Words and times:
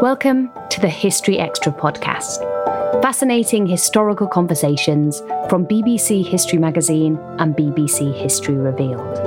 Welcome 0.00 0.50
to 0.70 0.80
the 0.80 0.88
History 0.88 1.38
Extra 1.38 1.70
podcast. 1.70 2.40
Fascinating 3.02 3.66
historical 3.66 4.26
conversations 4.26 5.20
from 5.50 5.66
BBC 5.66 6.26
History 6.26 6.58
Magazine 6.58 7.18
and 7.38 7.54
BBC 7.54 8.14
History 8.14 8.54
Revealed. 8.54 9.18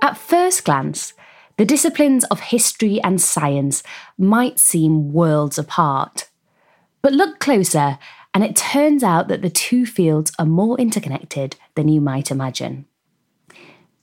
At 0.00 0.16
first 0.16 0.64
glance, 0.64 1.12
the 1.56 1.64
disciplines 1.64 2.22
of 2.26 2.38
history 2.38 3.00
and 3.02 3.20
science 3.20 3.82
might 4.16 4.60
seem 4.60 5.12
worlds 5.12 5.58
apart. 5.58 6.28
But 7.02 7.14
look 7.14 7.40
closer, 7.40 7.98
and 8.32 8.44
it 8.44 8.54
turns 8.54 9.02
out 9.02 9.26
that 9.26 9.42
the 9.42 9.50
two 9.50 9.84
fields 9.84 10.30
are 10.38 10.46
more 10.46 10.78
interconnected 10.78 11.56
than 11.74 11.88
you 11.88 12.00
might 12.00 12.30
imagine. 12.30 12.84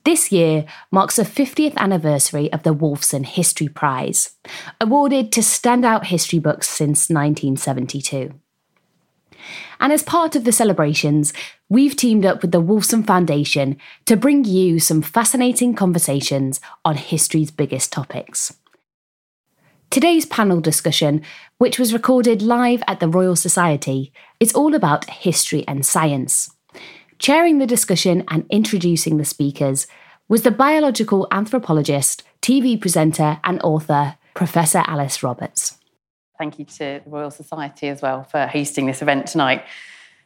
This 0.06 0.30
year 0.30 0.66
marks 0.92 1.16
the 1.16 1.24
50th 1.24 1.76
anniversary 1.76 2.52
of 2.52 2.62
the 2.62 2.72
Wolfson 2.72 3.26
History 3.26 3.66
Prize, 3.66 4.36
awarded 4.80 5.32
to 5.32 5.40
standout 5.40 6.04
history 6.04 6.38
books 6.38 6.68
since 6.68 7.10
1972. 7.10 8.32
And 9.80 9.92
as 9.92 10.04
part 10.04 10.36
of 10.36 10.44
the 10.44 10.52
celebrations, 10.52 11.32
we've 11.68 11.96
teamed 11.96 12.24
up 12.24 12.40
with 12.40 12.52
the 12.52 12.62
Wolfson 12.62 13.04
Foundation 13.04 13.78
to 14.04 14.16
bring 14.16 14.44
you 14.44 14.78
some 14.78 15.02
fascinating 15.02 15.74
conversations 15.74 16.60
on 16.84 16.94
history's 16.94 17.50
biggest 17.50 17.90
topics. 17.90 18.56
Today's 19.90 20.24
panel 20.24 20.60
discussion, 20.60 21.22
which 21.58 21.80
was 21.80 21.92
recorded 21.92 22.42
live 22.42 22.84
at 22.86 23.00
the 23.00 23.08
Royal 23.08 23.34
Society, 23.34 24.12
is 24.38 24.52
all 24.52 24.76
about 24.76 25.10
history 25.10 25.64
and 25.66 25.84
science. 25.84 26.55
Chairing 27.18 27.58
the 27.58 27.66
discussion 27.66 28.24
and 28.28 28.44
introducing 28.50 29.16
the 29.16 29.24
speakers 29.24 29.86
was 30.28 30.42
the 30.42 30.50
biological 30.50 31.26
anthropologist, 31.30 32.22
TV 32.42 32.78
presenter, 32.78 33.40
and 33.42 33.60
author, 33.62 34.16
Professor 34.34 34.82
Alice 34.86 35.22
Roberts. 35.22 35.78
Thank 36.38 36.58
you 36.58 36.66
to 36.66 37.00
the 37.02 37.10
Royal 37.10 37.30
Society 37.30 37.88
as 37.88 38.02
well 38.02 38.24
for 38.24 38.46
hosting 38.46 38.84
this 38.84 39.00
event 39.00 39.26
tonight. 39.26 39.64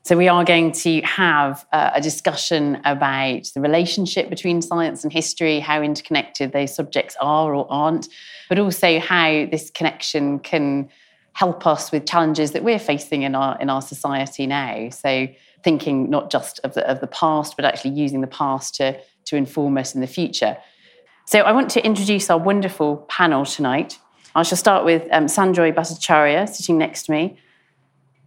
So, 0.02 0.16
we 0.16 0.26
are 0.28 0.44
going 0.44 0.72
to 0.72 1.00
have 1.02 1.64
uh, 1.72 1.90
a 1.94 2.00
discussion 2.00 2.80
about 2.84 3.44
the 3.54 3.60
relationship 3.60 4.28
between 4.28 4.60
science 4.60 5.04
and 5.04 5.12
history, 5.12 5.60
how 5.60 5.82
interconnected 5.82 6.52
those 6.52 6.74
subjects 6.74 7.16
are 7.20 7.54
or 7.54 7.70
aren't, 7.70 8.08
but 8.48 8.58
also 8.58 8.98
how 8.98 9.46
this 9.46 9.70
connection 9.70 10.40
can 10.40 10.88
help 11.34 11.66
us 11.66 11.92
with 11.92 12.06
challenges 12.06 12.52
that 12.52 12.64
we're 12.64 12.78
facing 12.78 13.22
in 13.22 13.34
our 13.34 13.58
in 13.60 13.70
our 13.70 13.82
society 13.82 14.46
now. 14.46 14.88
So, 14.88 15.28
thinking 15.62 16.10
not 16.10 16.30
just 16.30 16.60
of 16.64 16.74
the, 16.74 16.88
of 16.88 17.00
the 17.00 17.06
past, 17.06 17.56
but 17.56 17.64
actually 17.64 17.92
using 17.92 18.20
the 18.20 18.26
past 18.26 18.74
to, 18.76 18.98
to 19.26 19.36
inform 19.36 19.78
us 19.78 19.94
in 19.94 20.00
the 20.00 20.06
future. 20.06 20.56
So 21.26 21.40
I 21.40 21.52
want 21.52 21.70
to 21.70 21.84
introduce 21.84 22.28
our 22.30 22.38
wonderful 22.38 22.98
panel 23.08 23.44
tonight. 23.44 23.98
I 24.34 24.42
shall 24.42 24.58
start 24.58 24.84
with 24.84 25.06
um, 25.12 25.26
Sanjoy 25.26 25.72
Bhattacharya, 25.72 26.48
sitting 26.48 26.78
next 26.78 27.04
to 27.04 27.12
me. 27.12 27.38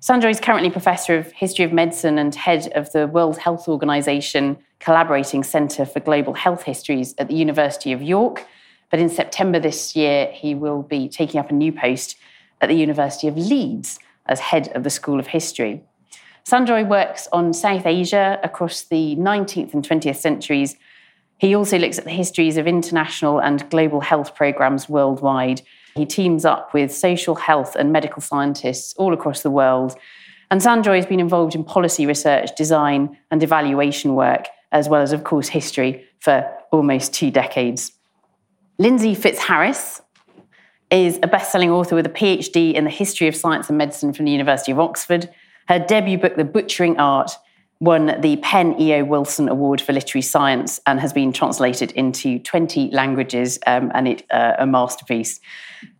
Sanjoy 0.02 0.30
is 0.30 0.42
currently 0.42 0.70
Professor 0.70 1.18
of 1.18 1.32
History 1.32 1.64
of 1.64 1.72
Medicine 1.72 2.18
and 2.18 2.36
Head 2.36 2.72
of 2.76 2.92
the 2.92 3.08
World 3.08 3.38
Health 3.38 3.70
Organization 3.70 4.58
Collaborating 4.80 5.44
Centre 5.44 5.86
for 5.86 6.02
Global 6.02 6.34
Health 6.34 6.64
Histories 6.64 7.16
at 7.18 7.30
the 7.30 7.36
University 7.36 7.94
of 7.94 8.02
York. 8.02 8.46
But 8.92 9.00
in 9.00 9.08
September 9.10 9.60
this 9.60 9.96
year, 9.96 10.30
he 10.34 10.56
will 10.56 10.84
be 10.84 11.08
taking 11.08 11.40
up 11.40 11.50
a 11.50 11.54
new 11.54 11.72
post 11.72 12.18
at 12.60 12.68
the 12.68 12.76
University 12.76 13.30
of 13.30 13.38
Leeds 13.38 13.98
as 14.26 14.40
Head 14.40 14.70
of 14.76 14.84
the 14.84 14.90
School 14.90 15.20
of 15.20 15.28
History. 15.28 15.84
Sanjoy 16.46 16.88
works 16.88 17.28
on 17.32 17.54
South 17.54 17.86
Asia 17.86 18.40
across 18.44 18.84
the 18.84 19.16
19th 19.16 19.74
and 19.74 19.88
20th 19.88 20.18
centuries. 20.18 20.76
He 21.38 21.56
also 21.56 21.78
looks 21.78 21.98
at 21.98 22.04
the 22.04 22.10
histories 22.10 22.58
of 22.58 22.68
international 22.68 23.40
and 23.40 23.70
global 23.70 24.02
health 24.02 24.36
programs 24.36 24.90
worldwide. 24.90 25.62
He 25.96 26.06
teams 26.06 26.44
up 26.44 26.74
with 26.74 26.94
social 26.94 27.36
health 27.36 27.76
and 27.76 27.92
medical 27.92 28.22
scientists 28.22 28.94
all 28.96 29.14
across 29.14 29.42
the 29.42 29.52
world. 29.52 29.96
And 30.52 30.62
Sanjoy 30.62 30.98
has 30.98 31.06
been 31.06 31.20
involved 31.20 31.56
in 31.56 31.64
policy 31.64 32.06
research, 32.06 32.56
design, 32.56 33.18
and 33.32 33.42
evaluation 33.42 34.14
work, 34.14 34.48
as 34.72 34.90
well 34.90 35.02
as, 35.02 35.12
of 35.12 35.24
course, 35.24 35.48
history 35.48 36.06
for 36.20 36.50
almost 36.72 37.14
two 37.14 37.32
decades. 37.32 37.92
Lindsey 38.78 39.16
Fitzharris 39.16 40.02
is 40.92 41.20
a 41.24 41.28
best 41.28 41.52
selling 41.52 41.72
author 41.72 41.96
with 41.96 42.06
a 42.06 42.10
PhD 42.10 42.74
in 42.74 42.84
the 42.84 42.90
history 42.90 43.28
of 43.28 43.36
science 43.36 43.70
and 43.70 43.78
medicine 43.78 44.14
from 44.14 44.26
the 44.26 44.32
University 44.32 44.72
of 44.72 44.80
Oxford. 44.80 45.30
Her 45.68 45.80
debut 45.80 46.18
book, 46.18 46.36
The 46.36 46.44
Butchering 46.44 46.98
Art 47.00 47.32
won 47.80 48.20
the 48.22 48.38
PEN 48.38 48.80
E.O. 48.80 49.04
Wilson 49.04 49.50
Award 49.50 49.82
for 49.82 49.92
Literary 49.94 50.22
Science 50.22 50.80
and 50.88 51.00
has 51.00 51.12
been 51.12 51.34
translated 51.34 51.92
into 51.94 52.40
20 52.40 52.92
languages 52.92 53.60
um, 53.68 53.92
and 53.94 54.08
it 54.08 54.24
uh, 54.32 54.54
a 54.60 54.66
masterpiece. 54.66 55.40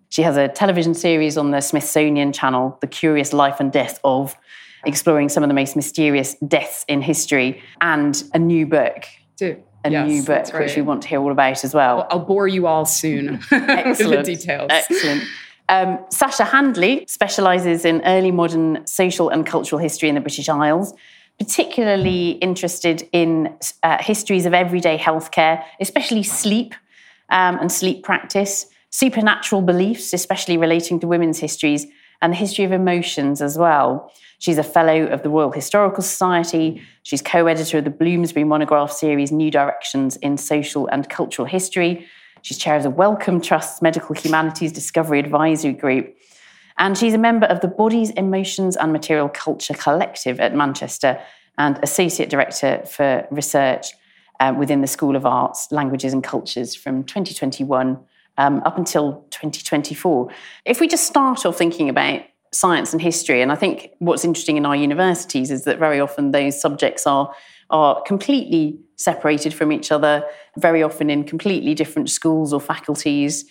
She 0.10 0.22
has 0.22 0.38
a 0.38 0.48
television 0.48 0.94
series 0.94 1.38
on 1.38 1.52
the 1.52 1.60
Smithsonian 1.60 2.32
channel, 2.32 2.78
The 2.82 2.88
Curious 2.88 3.34
Life 3.34 3.60
and 3.60 3.72
Death 3.72 4.00
of, 4.04 4.38
exploring 4.86 5.28
some 5.30 5.44
of 5.44 5.50
the 5.50 5.54
most 5.56 5.76
mysterious 5.76 6.36
deaths 6.48 6.86
in 6.88 7.02
history, 7.02 7.62
and 7.82 8.24
a 8.34 8.40
new 8.40 8.66
book. 8.68 9.06
Do. 9.38 9.62
A 9.86 9.90
Yes, 9.92 10.08
new 10.08 10.24
book, 10.24 10.54
right. 10.54 10.64
which 10.66 10.76
we 10.78 10.82
want 10.82 11.02
to 11.02 11.10
hear 11.10 11.20
all 11.20 11.32
about 11.32 11.66
as 11.66 11.74
well. 11.74 12.08
I'll 12.10 12.20
bore 12.20 12.48
you 12.48 12.68
all 12.68 12.86
soon 12.86 13.34
with 13.40 13.50
the 13.50 13.56
Excellent. 13.70 14.26
details. 14.26 14.68
Excellent. 14.72 15.24
Um, 15.70 16.00
Sasha 16.10 16.44
Handley 16.44 17.06
specialises 17.08 17.86
in 17.86 18.02
early 18.06 18.32
modern 18.32 18.86
social 18.86 19.30
and 19.30 19.46
cultural 19.46 19.80
history 19.80 20.10
in 20.10 20.16
the 20.16 20.22
British 20.22 20.50
Isles, 20.50 20.94
particularly 21.40 22.32
interested 22.32 23.08
in 23.12 23.56
uh, 23.82 24.02
histories 24.02 24.46
of 24.46 24.54
everyday 24.54 24.98
healthcare, 24.98 25.64
especially 25.80 26.24
sleep 26.24 26.76
um, 27.30 27.58
and 27.60 27.72
sleep 27.72 28.04
practice, 28.04 28.68
supernatural 28.90 29.62
beliefs, 29.62 30.14
especially 30.14 30.58
relating 30.58 31.00
to 31.00 31.08
women's 31.08 31.40
histories, 31.40 31.88
and 32.22 32.32
the 32.32 32.38
history 32.38 32.64
of 32.64 32.72
emotions 32.72 33.42
as 33.42 33.58
well. 33.58 34.12
She's 34.40 34.58
a 34.58 34.64
fellow 34.64 35.06
of 35.08 35.24
the 35.24 35.30
Royal 35.30 35.52
Historical 35.52 36.04
Society. 36.04 36.82
She's 37.04 37.22
co 37.22 37.48
editor 37.48 37.78
of 37.80 37.86
the 37.86 37.90
Bloomsbury 37.90 38.44
monograph 38.44 38.92
series 38.92 39.32
New 39.32 39.50
Directions 39.50 40.18
in 40.18 40.38
Social 40.38 40.88
and 40.88 41.10
Cultural 41.10 41.48
History. 41.48 42.06
She's 42.44 42.58
chair 42.58 42.76
of 42.76 42.84
the 42.84 42.90
Wellcome 42.90 43.40
Trust's 43.40 43.82
Medical 43.82 44.14
Humanities 44.16 44.74
Discovery 44.74 45.18
Advisory 45.18 45.72
Group. 45.72 46.14
And 46.78 46.98
she's 46.98 47.14
a 47.14 47.18
member 47.18 47.46
of 47.48 47.62
the 47.62 47.70
Bodies, 47.70 48.10
Emotions 48.12 48.76
and 48.76 48.92
Material 48.92 49.30
Culture 49.30 49.74
Collective 49.74 50.42
at 50.42 50.54
Manchester 50.54 51.22
and 51.58 51.80
Associate 51.82 52.30
Director 52.30 52.84
for 52.86 53.26
Research 53.32 53.94
uh, 54.42 54.54
within 54.58 54.82
the 54.82 54.88
School 54.88 55.16
of 55.16 55.26
Arts, 55.26 55.72
Languages 55.72 56.12
and 56.12 56.22
Cultures 56.22 56.76
from 56.76 57.06
2021 57.06 57.98
um, 58.38 58.62
up 58.66 58.78
until 58.78 59.26
2024. 59.30 60.30
If 60.66 60.82
we 60.82 60.88
just 60.90 61.08
start 61.08 61.46
off 61.46 61.58
thinking 61.58 61.88
about 61.88 62.24
science 62.52 62.92
and 62.92 63.02
history, 63.02 63.42
and 63.42 63.54
I 63.54 63.56
think 63.56 63.92
what's 64.00 64.26
interesting 64.26 64.58
in 64.58 64.66
our 64.66 64.76
universities 64.76 65.50
is 65.50 65.64
that 65.64 65.80
very 65.80 66.02
often 66.02 66.32
those 66.32 66.60
subjects 66.60 67.08
are 67.08 67.34
are 67.74 68.02
completely 68.04 68.80
separated 68.96 69.54
from 69.54 69.74
each 69.74 69.92
other, 69.92 70.24
very 70.58 70.82
often 70.82 71.10
in 71.10 71.26
completely 71.26 71.74
different 71.74 72.10
schools 72.10 72.54
or 72.54 72.62
faculties. 72.62 73.44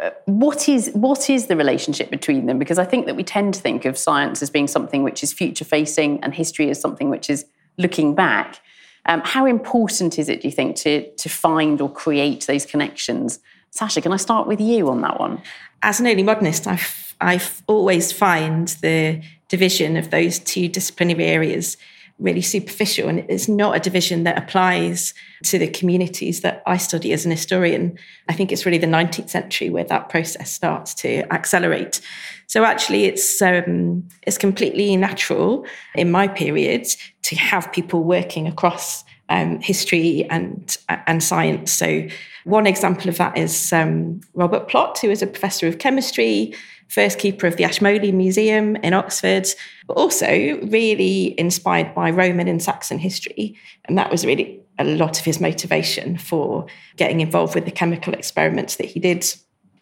Uh, 0.00 0.10
what 0.26 0.68
is 0.68 0.90
what 0.94 1.28
is 1.28 1.48
the 1.48 1.56
relationship 1.56 2.08
between 2.10 2.46
them? 2.46 2.58
Because 2.58 2.78
I 2.78 2.84
think 2.84 3.06
that 3.06 3.16
we 3.16 3.24
tend 3.24 3.54
to 3.54 3.60
think 3.60 3.84
of 3.84 3.98
science 3.98 4.40
as 4.42 4.50
being 4.50 4.68
something 4.68 5.02
which 5.02 5.24
is 5.24 5.32
future 5.32 5.64
facing, 5.64 6.22
and 6.22 6.32
history 6.32 6.70
as 6.70 6.80
something 6.80 7.10
which 7.10 7.28
is 7.28 7.44
looking 7.78 8.14
back. 8.14 8.60
Um, 9.06 9.20
how 9.24 9.46
important 9.46 10.16
is 10.20 10.28
it, 10.28 10.42
do 10.42 10.48
you 10.48 10.52
think, 10.52 10.76
to 10.76 11.10
to 11.16 11.28
find 11.28 11.80
or 11.80 11.90
create 11.90 12.46
those 12.46 12.64
connections? 12.64 13.40
Sasha, 13.70 14.00
can 14.00 14.12
I 14.12 14.18
start 14.18 14.46
with 14.46 14.60
you 14.60 14.88
on 14.90 15.00
that 15.00 15.18
one? 15.18 15.42
as 15.82 16.00
an 16.00 16.06
early 16.06 16.22
modernist, 16.22 16.66
I 16.66 16.78
I 17.20 17.40
always 17.66 18.10
find 18.10 18.68
the 18.82 19.22
division 19.48 19.96
of 19.96 20.10
those 20.10 20.38
two 20.38 20.68
disciplinary 20.68 21.24
areas 21.24 21.76
really 22.22 22.40
superficial, 22.40 23.08
and 23.08 23.24
it's 23.28 23.48
not 23.48 23.76
a 23.76 23.80
division 23.80 24.24
that 24.24 24.38
applies 24.38 25.14
to 25.44 25.58
the 25.58 25.68
communities 25.68 26.40
that 26.40 26.62
I 26.66 26.76
study 26.76 27.12
as 27.12 27.24
an 27.24 27.30
historian. 27.30 27.98
I 28.28 28.32
think 28.32 28.52
it's 28.52 28.64
really 28.64 28.78
the 28.78 28.86
19th 28.86 29.30
century 29.30 29.70
where 29.70 29.84
that 29.84 30.08
process 30.08 30.50
starts 30.50 30.94
to 30.94 31.30
accelerate. 31.32 32.00
So 32.46 32.64
actually, 32.64 33.04
it's 33.04 33.42
um, 33.42 34.08
it's 34.22 34.38
completely 34.38 34.96
natural 34.96 35.66
in 35.94 36.10
my 36.10 36.28
period 36.28 36.86
to 37.22 37.36
have 37.36 37.72
people 37.72 38.04
working 38.04 38.46
across 38.46 39.04
um, 39.28 39.60
history 39.60 40.26
and 40.30 40.76
and 40.88 41.22
science. 41.22 41.72
So 41.72 42.06
one 42.44 42.66
example 42.66 43.08
of 43.08 43.18
that 43.18 43.36
is 43.38 43.72
um, 43.72 44.20
Robert 44.34 44.68
Plot, 44.68 44.98
who 44.98 45.10
is 45.10 45.22
a 45.22 45.26
professor 45.26 45.66
of 45.66 45.78
chemistry, 45.78 46.54
first 46.92 47.18
keeper 47.18 47.46
of 47.46 47.56
the 47.56 47.64
Ashmolean 47.64 48.16
Museum 48.16 48.76
in 48.76 48.92
Oxford, 48.92 49.48
but 49.86 49.96
also 49.96 50.26
really 50.26 51.38
inspired 51.40 51.94
by 51.94 52.10
Roman 52.10 52.48
and 52.48 52.62
Saxon 52.62 52.98
history. 52.98 53.56
And 53.86 53.96
that 53.96 54.10
was 54.10 54.26
really 54.26 54.60
a 54.78 54.84
lot 54.84 55.18
of 55.18 55.24
his 55.24 55.40
motivation 55.40 56.18
for 56.18 56.66
getting 56.96 57.20
involved 57.20 57.54
with 57.54 57.64
the 57.64 57.70
chemical 57.70 58.12
experiments 58.12 58.76
that 58.76 58.86
he 58.86 59.00
did. 59.00 59.24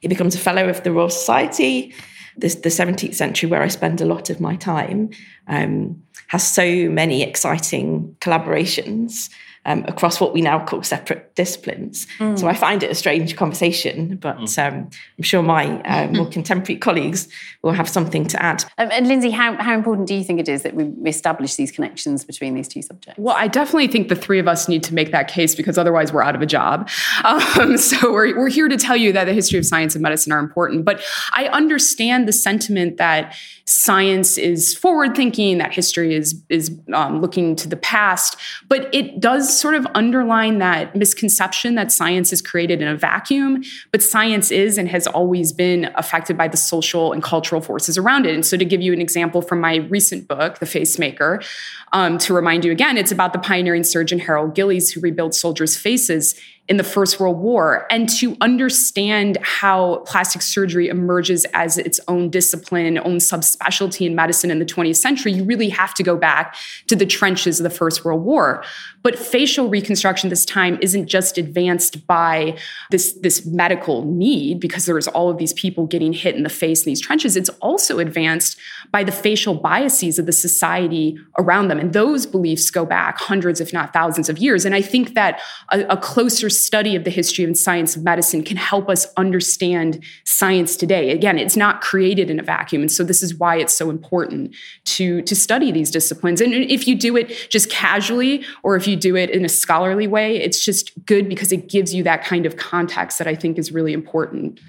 He 0.01 0.07
becomes 0.07 0.37
a 0.37 0.39
fellow 0.39 0.69
of 0.69 0.85
the 0.85 0.93
Royal 0.93 1.11
Society. 1.11 1.93
This, 2.37 2.55
the 2.55 2.69
17th 2.69 3.17
century, 3.17 3.51
where 3.51 3.63
I 3.63 3.69
spend 3.69 4.01
a 4.01 4.07
lot 4.07 4.31
of 4.31 4.41
my 4.41 4.55
time, 4.55 5.11
um, 5.49 6.01
has 6.29 6.47
so 6.47 6.89
many 6.89 7.25
exciting 7.25 8.17
collaborations 8.21 9.31
um, 9.67 9.85
across 9.87 10.21
what 10.21 10.33
we 10.33 10.41
now 10.41 10.65
call 10.65 10.83
separate 10.83 11.35
disciplines. 11.35 12.07
So 12.37 12.49
I 12.49 12.55
find 12.55 12.83
it 12.83 12.91
a 12.91 12.95
strange 12.95 13.37
conversation, 13.37 14.17
but 14.17 14.37
um, 14.59 14.91
I'm 15.19 15.23
sure 15.23 15.43
my 15.43 15.81
uh, 15.83 16.09
more 16.13 16.27
contemporary 16.27 16.79
colleagues 16.79 17.29
will 17.63 17.73
have 17.73 17.89
something 17.89 18.27
to 18.29 18.43
add. 18.43 18.65
Um, 18.79 18.89
and 18.91 19.07
Lindsey, 19.07 19.31
how, 19.31 19.55
how 19.57 19.75
important 19.75 20.09
do 20.09 20.15
you 20.15 20.25
think 20.25 20.41
it 20.41 20.49
is 20.49 20.63
that 20.63 20.75
we 20.75 20.85
establish 21.09 21.57
these 21.57 21.71
connections 21.71 22.25
between 22.25 22.55
these 22.55 22.69
two 22.69 22.83
subjects? 22.83 23.19
Well, 23.19 23.37
I 23.37 23.49
definitely 23.49 23.89
think 23.89 24.09
the 24.09 24.17
three 24.17 24.39
of 24.39 24.49
us 24.49 24.69
need 24.69 24.83
to 24.85 24.95
make 24.95 25.13
that 25.13 25.29
case 25.29 25.55
because 25.55 25.77
otherwise 25.77 26.13
we're 26.13 26.23
out 26.23 26.35
of 26.35 26.43
a 26.43 26.47
job. 26.47 26.89
Um, 27.23 27.77
so 27.77 28.13
we're, 28.13 28.37
we're 28.37 28.49
here 28.49 28.69
to 28.69 28.77
tell 28.77 28.97
you 28.97 29.13
that 29.13 29.25
the 29.25 29.33
history 29.33 29.59
of 29.59 29.67
science 29.67 29.95
and 29.95 30.03
medicine 30.03 30.33
are 30.33 30.39
important. 30.39 30.85
But 30.85 31.03
I 31.35 31.49
understand 31.49 32.27
the 32.27 32.33
sentiment 32.33 32.97
that 32.97 33.35
science 33.67 34.37
is 34.39 34.75
forward 34.75 35.15
thinking, 35.15 35.59
that 35.59 35.73
history 35.73 36.15
is, 36.15 36.43
is 36.49 36.77
um, 36.93 37.21
looking 37.21 37.55
to 37.57 37.69
the 37.69 37.77
past. 37.77 38.37
But 38.69 38.93
it 38.95 39.21
does 39.21 39.50
sort 39.51 39.75
of 39.75 39.87
underline 39.95 40.59
that 40.59 40.95
misconception 40.95 41.75
that 41.75 41.91
science 41.91 42.33
is 42.33 42.41
created 42.43 42.83
in 42.83 42.89
a 42.89 42.97
vacuum. 42.97 43.63
But 43.93 44.03
science 44.03 44.51
is 44.51 44.79
and 44.79 44.89
has 44.89 45.07
always 45.07 45.53
been 45.53 45.91
affected 45.95 46.37
by 46.37 46.49
the 46.49 46.57
social 46.57 47.13
and 47.13 47.23
cultural 47.23 47.61
forces 47.61 47.99
around 47.99 48.27
it. 48.27 48.35
And 48.35 48.45
so 48.45 48.57
to 48.57 48.65
give 48.65 48.81
you 48.81 48.93
an 48.93 49.01
example 49.01 49.43
from 49.43 49.61
my 49.61 49.77
recent 49.77 50.29
book, 50.29 50.59
The 50.59 50.67
Facemaker, 50.67 51.45
um, 51.93 52.19
to 52.19 52.35
remind 52.35 52.65
you 52.65 52.73
again, 52.73 52.97
it's 52.97 53.13
about 53.13 53.33
the 53.33 53.39
pioneering 53.39 53.85
surgeon 53.85 54.19
Harold 54.19 54.55
Gillies 54.55 54.93
who 54.93 55.01
rebuilt 55.01 55.35
soldiers' 55.35 55.77
faces 55.77 56.41
in 56.71 56.77
the 56.77 56.85
First 56.85 57.19
World 57.19 57.39
War, 57.39 57.85
and 57.91 58.09
to 58.11 58.37
understand 58.41 59.39
how 59.43 60.05
plastic 60.07 60.41
surgery 60.41 60.87
emerges 60.87 61.45
as 61.53 61.77
its 61.77 61.99
own 62.07 62.31
discipline, 62.31 62.97
own 62.99 63.17
subspecialty 63.17 64.07
in 64.07 64.15
medicine 64.15 64.53
in 64.53 64.61
the 64.61 64.65
20th 64.65 64.97
century, 64.97 65.33
you 65.33 65.43
really 65.43 65.69
have 65.69 65.93
to 65.95 66.05
go 66.05 66.17
back 66.17 66.55
to 66.87 66.95
the 66.95 67.05
trenches 67.05 67.59
of 67.59 67.65
the 67.65 67.77
First 67.77 68.05
World 68.05 68.23
War. 68.23 68.63
But 69.03 69.19
facial 69.19 69.69
reconstruction 69.69 70.31
this 70.31 70.45
time 70.45 70.79
isn't 70.81 71.09
just 71.09 71.39
advanced 71.39 72.07
by 72.07 72.57
this, 72.93 73.15
this 73.15 73.45
medical 73.47 74.05
need, 74.05 74.61
because 74.61 74.87
there's 74.87 75.09
all 75.09 75.29
of 75.29 75.39
these 75.39 75.55
people 75.55 75.87
getting 75.87 76.13
hit 76.13 76.37
in 76.37 76.45
the 76.45 76.49
face 76.49 76.85
in 76.85 76.91
these 76.91 77.01
trenches. 77.01 77.37
It's 77.37 77.49
also 77.61 77.99
advanced 77.99 78.57
by 78.93 79.03
the 79.03 79.11
facial 79.11 79.55
biases 79.55 80.21
of 80.21 80.27
the 80.27 80.33
society 80.33 81.19
around 81.37 81.67
them. 81.67 81.81
And 81.81 81.93
those 81.93 82.27
beliefs 82.27 82.71
go 82.71 82.87
back 82.87 83.19
hundreds, 83.19 83.61
if 83.61 83.73
not 83.73 83.93
thousands 83.93 84.29
of 84.29 84.39
years. 84.39 84.65
And 84.65 84.75
I 84.75 84.83
think 84.83 85.15
that 85.15 85.41
a, 85.71 85.81
a 85.87 85.97
closer 85.97 86.49
study 86.61 86.95
of 86.95 87.05
the 87.05 87.11
history 87.11 87.45
and 87.45 87.57
science 87.57 87.97
of 87.97 88.03
medicine 88.03 88.43
can 88.43 88.57
help 88.57 88.89
us 88.89 89.07
understand 89.17 90.05
science 90.25 90.77
today. 90.77 91.11
Again, 91.11 91.39
it's 91.39 91.57
not 91.57 91.81
created 91.81 92.31
in 92.31 92.39
a 92.39 92.43
vacuum. 92.43 92.83
And 92.83 92.93
so 92.93 93.03
this 93.03 93.23
is 93.23 93.35
why 93.35 93.57
it's 93.57 93.75
so 93.75 93.91
important 93.91 94.55
to, 94.85 95.23
to 95.23 95.35
study 95.35 95.73
these 95.73 95.91
disciplines. 95.91 96.41
And 96.41 96.53
if 96.53 96.87
you 96.87 96.95
do 96.97 97.17
it 97.17 97.29
just 97.51 97.71
casually 97.71 98.45
or 98.63 98.77
if 98.77 98.87
you 98.87 98.97
do 98.97 99.17
it 99.17 99.31
in 99.31 99.45
a 99.45 99.49
scholarly 99.49 100.07
way, 100.07 100.37
it's 100.37 100.65
just 100.65 100.93
good 101.07 101.29
because 101.29 101.53
it 101.53 101.69
gives 101.69 101.95
you 101.95 102.03
that 102.05 102.25
kind 102.25 102.47
of 102.47 102.57
context 102.57 103.19
that 103.19 103.27
I 103.27 103.35
think 103.35 103.59
is 103.59 103.73
really 103.73 103.93
important. 103.93 104.61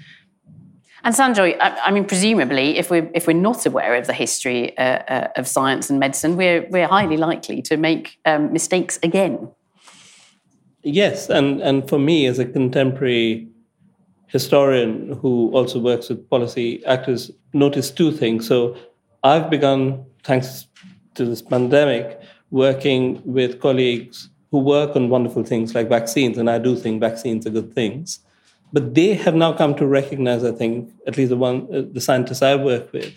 And 1.04 1.14
Sanjoy, 1.14 1.56
I, 1.60 1.90
mean, 1.90 2.04
presumably, 2.04 2.78
if 2.78 2.88
we're 2.88 3.10
if 3.12 3.26
we're 3.26 3.32
not 3.32 3.66
aware 3.66 3.96
of 3.96 4.06
the 4.06 4.12
history 4.12 4.76
uh, 4.78 4.82
uh, 4.82 5.28
of 5.34 5.48
science 5.48 5.90
and 5.90 5.98
medicine, 5.98 6.36
we're 6.36 6.64
we're 6.70 6.86
highly 6.86 7.16
likely 7.16 7.60
to 7.62 7.76
make 7.76 8.20
um, 8.24 8.52
mistakes 8.52 9.00
again. 9.02 9.50
Yes, 10.82 11.30
and, 11.30 11.60
and 11.60 11.88
for 11.88 11.98
me, 11.98 12.26
as 12.26 12.38
a 12.38 12.44
contemporary 12.44 13.48
historian 14.26 15.16
who 15.20 15.50
also 15.52 15.78
works 15.78 16.08
with 16.08 16.28
policy 16.28 16.84
actors, 16.86 17.30
notice 17.52 17.90
two 17.90 18.10
things. 18.10 18.48
So 18.48 18.76
I've 19.22 19.48
begun, 19.50 20.04
thanks 20.24 20.66
to 21.14 21.24
this 21.24 21.42
pandemic, 21.42 22.20
working 22.50 23.22
with 23.24 23.60
colleagues 23.60 24.28
who 24.50 24.58
work 24.58 24.96
on 24.96 25.08
wonderful 25.08 25.44
things 25.44 25.74
like 25.74 25.88
vaccines, 25.88 26.36
and 26.36 26.50
I 26.50 26.58
do 26.58 26.74
think 26.76 27.00
vaccines 27.00 27.46
are 27.46 27.50
good 27.50 27.74
things. 27.74 28.18
But 28.72 28.94
they 28.94 29.14
have 29.14 29.34
now 29.34 29.52
come 29.52 29.74
to 29.76 29.86
recognize, 29.86 30.44
I 30.44 30.52
think, 30.52 30.90
at 31.06 31.16
least 31.16 31.30
the 31.30 31.36
one 31.36 31.68
uh, 31.72 31.82
the 31.92 32.00
scientists 32.00 32.42
I 32.42 32.56
work 32.56 32.92
with, 32.92 33.12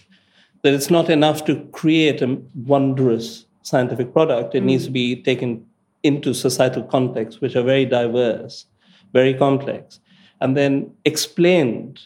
that 0.62 0.74
it's 0.74 0.90
not 0.90 1.10
enough 1.10 1.46
to 1.46 1.62
create 1.72 2.22
a 2.22 2.38
wondrous 2.66 3.46
scientific 3.64 4.14
product. 4.14 4.54
It 4.54 4.64
needs 4.64 4.86
to 4.86 4.92
be 4.92 5.24
taken 5.24 5.66
into 6.06 6.34
societal 6.34 6.84
contexts, 6.84 7.42
which 7.42 7.56
are 7.56 7.64
very 7.64 7.86
diverse, 7.86 8.68
very 9.12 9.34
complex, 9.34 10.00
and 10.40 10.56
then 10.56 10.92
explained 11.04 12.00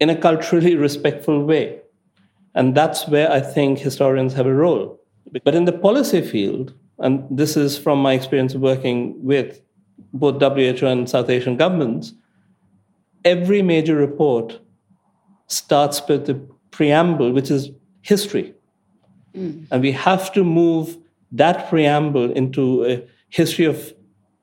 in 0.00 0.10
a 0.10 0.16
culturally 0.16 0.76
respectful 0.86 1.44
way. 1.44 1.80
And 2.54 2.74
that's 2.74 3.08
where 3.08 3.30
I 3.30 3.40
think 3.40 3.78
historians 3.78 4.34
have 4.34 4.46
a 4.46 4.54
role. 4.54 5.00
But 5.44 5.54
in 5.54 5.64
the 5.64 5.72
policy 5.72 6.20
field, 6.20 6.74
and 6.98 7.24
this 7.30 7.56
is 7.56 7.78
from 7.78 8.00
my 8.00 8.12
experience 8.12 8.54
working 8.54 9.14
with 9.24 9.60
both 10.12 10.40
WHO 10.40 10.86
and 10.86 11.08
South 11.08 11.30
Asian 11.30 11.56
governments, 11.56 12.12
every 13.24 13.62
major 13.62 13.96
report 13.96 14.60
starts 15.46 16.02
with 16.06 16.26
the 16.26 16.34
preamble, 16.70 17.32
which 17.32 17.50
is 17.50 17.70
history. 18.02 18.54
Mm. 19.34 19.66
And 19.70 19.82
we 19.82 19.92
have 19.92 20.32
to 20.34 20.44
move 20.44 20.96
that 21.32 21.68
preamble 21.68 22.30
into 22.32 22.84
a 22.84 23.02
history 23.28 23.64
of 23.64 23.92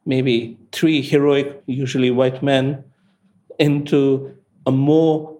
maybe 0.06 0.58
three 0.72 1.02
heroic, 1.02 1.62
usually 1.66 2.12
white 2.12 2.44
men, 2.44 2.84
into 3.60 4.36
a 4.66 4.72
more 4.72 5.38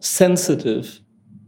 sensitive 0.00 1.00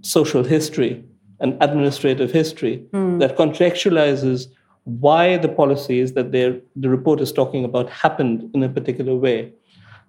social 0.02 0.44
history 0.44 1.04
and 1.40 1.56
administrative 1.60 2.30
history 2.30 2.84
mm. 2.92 3.18
that 3.18 3.36
contextualizes 3.36 4.46
why 4.84 5.36
the 5.36 5.48
policies 5.48 6.12
that 6.14 6.32
the 6.32 6.88
report 6.88 7.20
is 7.20 7.32
talking 7.32 7.64
about 7.64 7.88
happened 7.88 8.50
in 8.54 8.62
a 8.62 8.68
particular 8.68 9.14
way. 9.14 9.52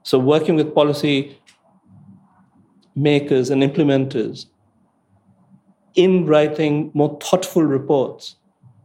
So, 0.04 0.20
working 0.20 0.56
with 0.56 0.74
policy 0.74 1.38
makers 2.96 3.50
and 3.50 3.62
implementers 3.64 4.48
in 5.96 6.26
writing 6.26 6.92
more 6.94 7.18
thoughtful 7.22 7.64
reports, 7.64 8.36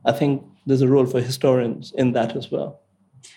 I 0.04 0.12
think 0.12 0.44
there's 0.66 0.82
a 0.82 0.88
role 0.88 1.06
for 1.06 1.20
historians 1.20 1.92
in 1.96 2.12
that 2.12 2.36
as 2.36 2.50
well. 2.50 2.80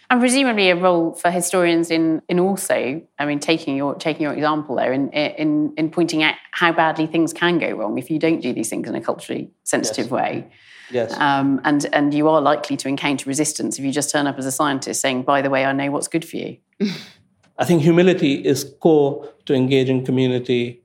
And 0.09 0.19
presumably 0.19 0.69
a 0.69 0.75
role 0.75 1.13
for 1.13 1.31
historians 1.31 1.89
in 1.89 2.21
in 2.27 2.39
also, 2.39 3.01
I 3.17 3.25
mean, 3.25 3.39
taking 3.39 3.75
your 3.77 3.95
taking 3.95 4.23
your 4.23 4.33
example 4.33 4.75
there, 4.75 4.91
in 4.93 5.09
in 5.11 5.73
in 5.77 5.89
pointing 5.89 6.21
out 6.21 6.35
how 6.51 6.71
badly 6.71 7.07
things 7.07 7.33
can 7.33 7.59
go 7.59 7.71
wrong 7.71 7.97
if 7.97 8.09
you 8.11 8.19
don't 8.19 8.41
do 8.41 8.53
these 8.53 8.69
things 8.69 8.87
in 8.87 8.95
a 8.95 9.01
culturally 9.01 9.51
sensitive 9.63 10.05
yes. 10.05 10.11
way. 10.11 10.51
Yes. 10.91 11.17
Um, 11.17 11.61
and 11.63 11.87
and 11.93 12.13
you 12.13 12.27
are 12.27 12.41
likely 12.41 12.75
to 12.77 12.89
encounter 12.89 13.27
resistance 13.27 13.79
if 13.79 13.85
you 13.85 13.91
just 13.91 14.11
turn 14.11 14.27
up 14.27 14.37
as 14.37 14.45
a 14.45 14.51
scientist 14.51 15.01
saying, 15.01 15.23
"By 15.23 15.41
the 15.41 15.49
way, 15.49 15.65
I 15.65 15.71
know 15.71 15.89
what's 15.91 16.09
good 16.09 16.25
for 16.25 16.37
you." 16.37 16.57
I 17.57 17.65
think 17.65 17.81
humility 17.81 18.33
is 18.33 18.65
core 18.79 19.29
to 19.45 19.53
engaging 19.53 20.03
community 20.05 20.81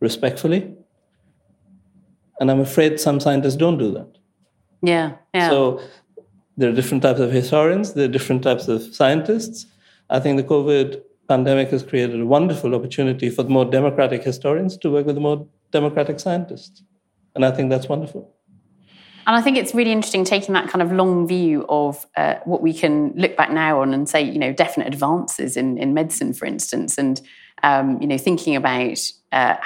respectfully, 0.00 0.74
and 2.40 2.50
I'm 2.50 2.60
afraid 2.60 3.00
some 3.00 3.20
scientists 3.20 3.56
don't 3.56 3.78
do 3.78 3.92
that. 3.92 4.21
Yeah. 4.82 5.12
Yeah. 5.34 5.48
So 5.48 5.80
there 6.56 6.70
are 6.70 6.74
different 6.74 7.02
types 7.02 7.20
of 7.20 7.30
historians, 7.32 7.94
there 7.94 8.04
are 8.04 8.12
different 8.12 8.42
types 8.42 8.68
of 8.68 8.82
scientists. 8.94 9.66
I 10.10 10.20
think 10.20 10.36
the 10.36 10.44
COVID 10.44 11.00
pandemic 11.28 11.70
has 11.70 11.82
created 11.82 12.20
a 12.20 12.26
wonderful 12.26 12.74
opportunity 12.74 13.30
for 13.30 13.42
the 13.42 13.48
more 13.48 13.64
democratic 13.64 14.22
historians 14.22 14.76
to 14.78 14.90
work 14.90 15.06
with 15.06 15.14
the 15.14 15.20
more 15.20 15.46
democratic 15.70 16.20
scientists. 16.20 16.82
And 17.34 17.44
I 17.44 17.50
think 17.50 17.70
that's 17.70 17.88
wonderful. 17.88 18.34
And 19.26 19.36
I 19.36 19.40
think 19.40 19.56
it's 19.56 19.74
really 19.74 19.92
interesting 19.92 20.24
taking 20.24 20.52
that 20.54 20.68
kind 20.68 20.82
of 20.82 20.90
long 20.92 21.28
view 21.28 21.64
of 21.68 22.06
uh, 22.16 22.34
what 22.44 22.60
we 22.60 22.74
can 22.74 23.12
look 23.14 23.36
back 23.36 23.52
now 23.52 23.80
on 23.80 23.94
and 23.94 24.08
say, 24.08 24.20
you 24.20 24.38
know, 24.38 24.52
definite 24.52 24.88
advances 24.88 25.56
in, 25.56 25.78
in 25.78 25.94
medicine, 25.94 26.34
for 26.34 26.44
instance, 26.44 26.98
and, 26.98 27.20
um, 27.62 28.00
you 28.02 28.08
know, 28.08 28.18
thinking 28.18 28.56
about 28.56 28.98
uh, 29.30 29.56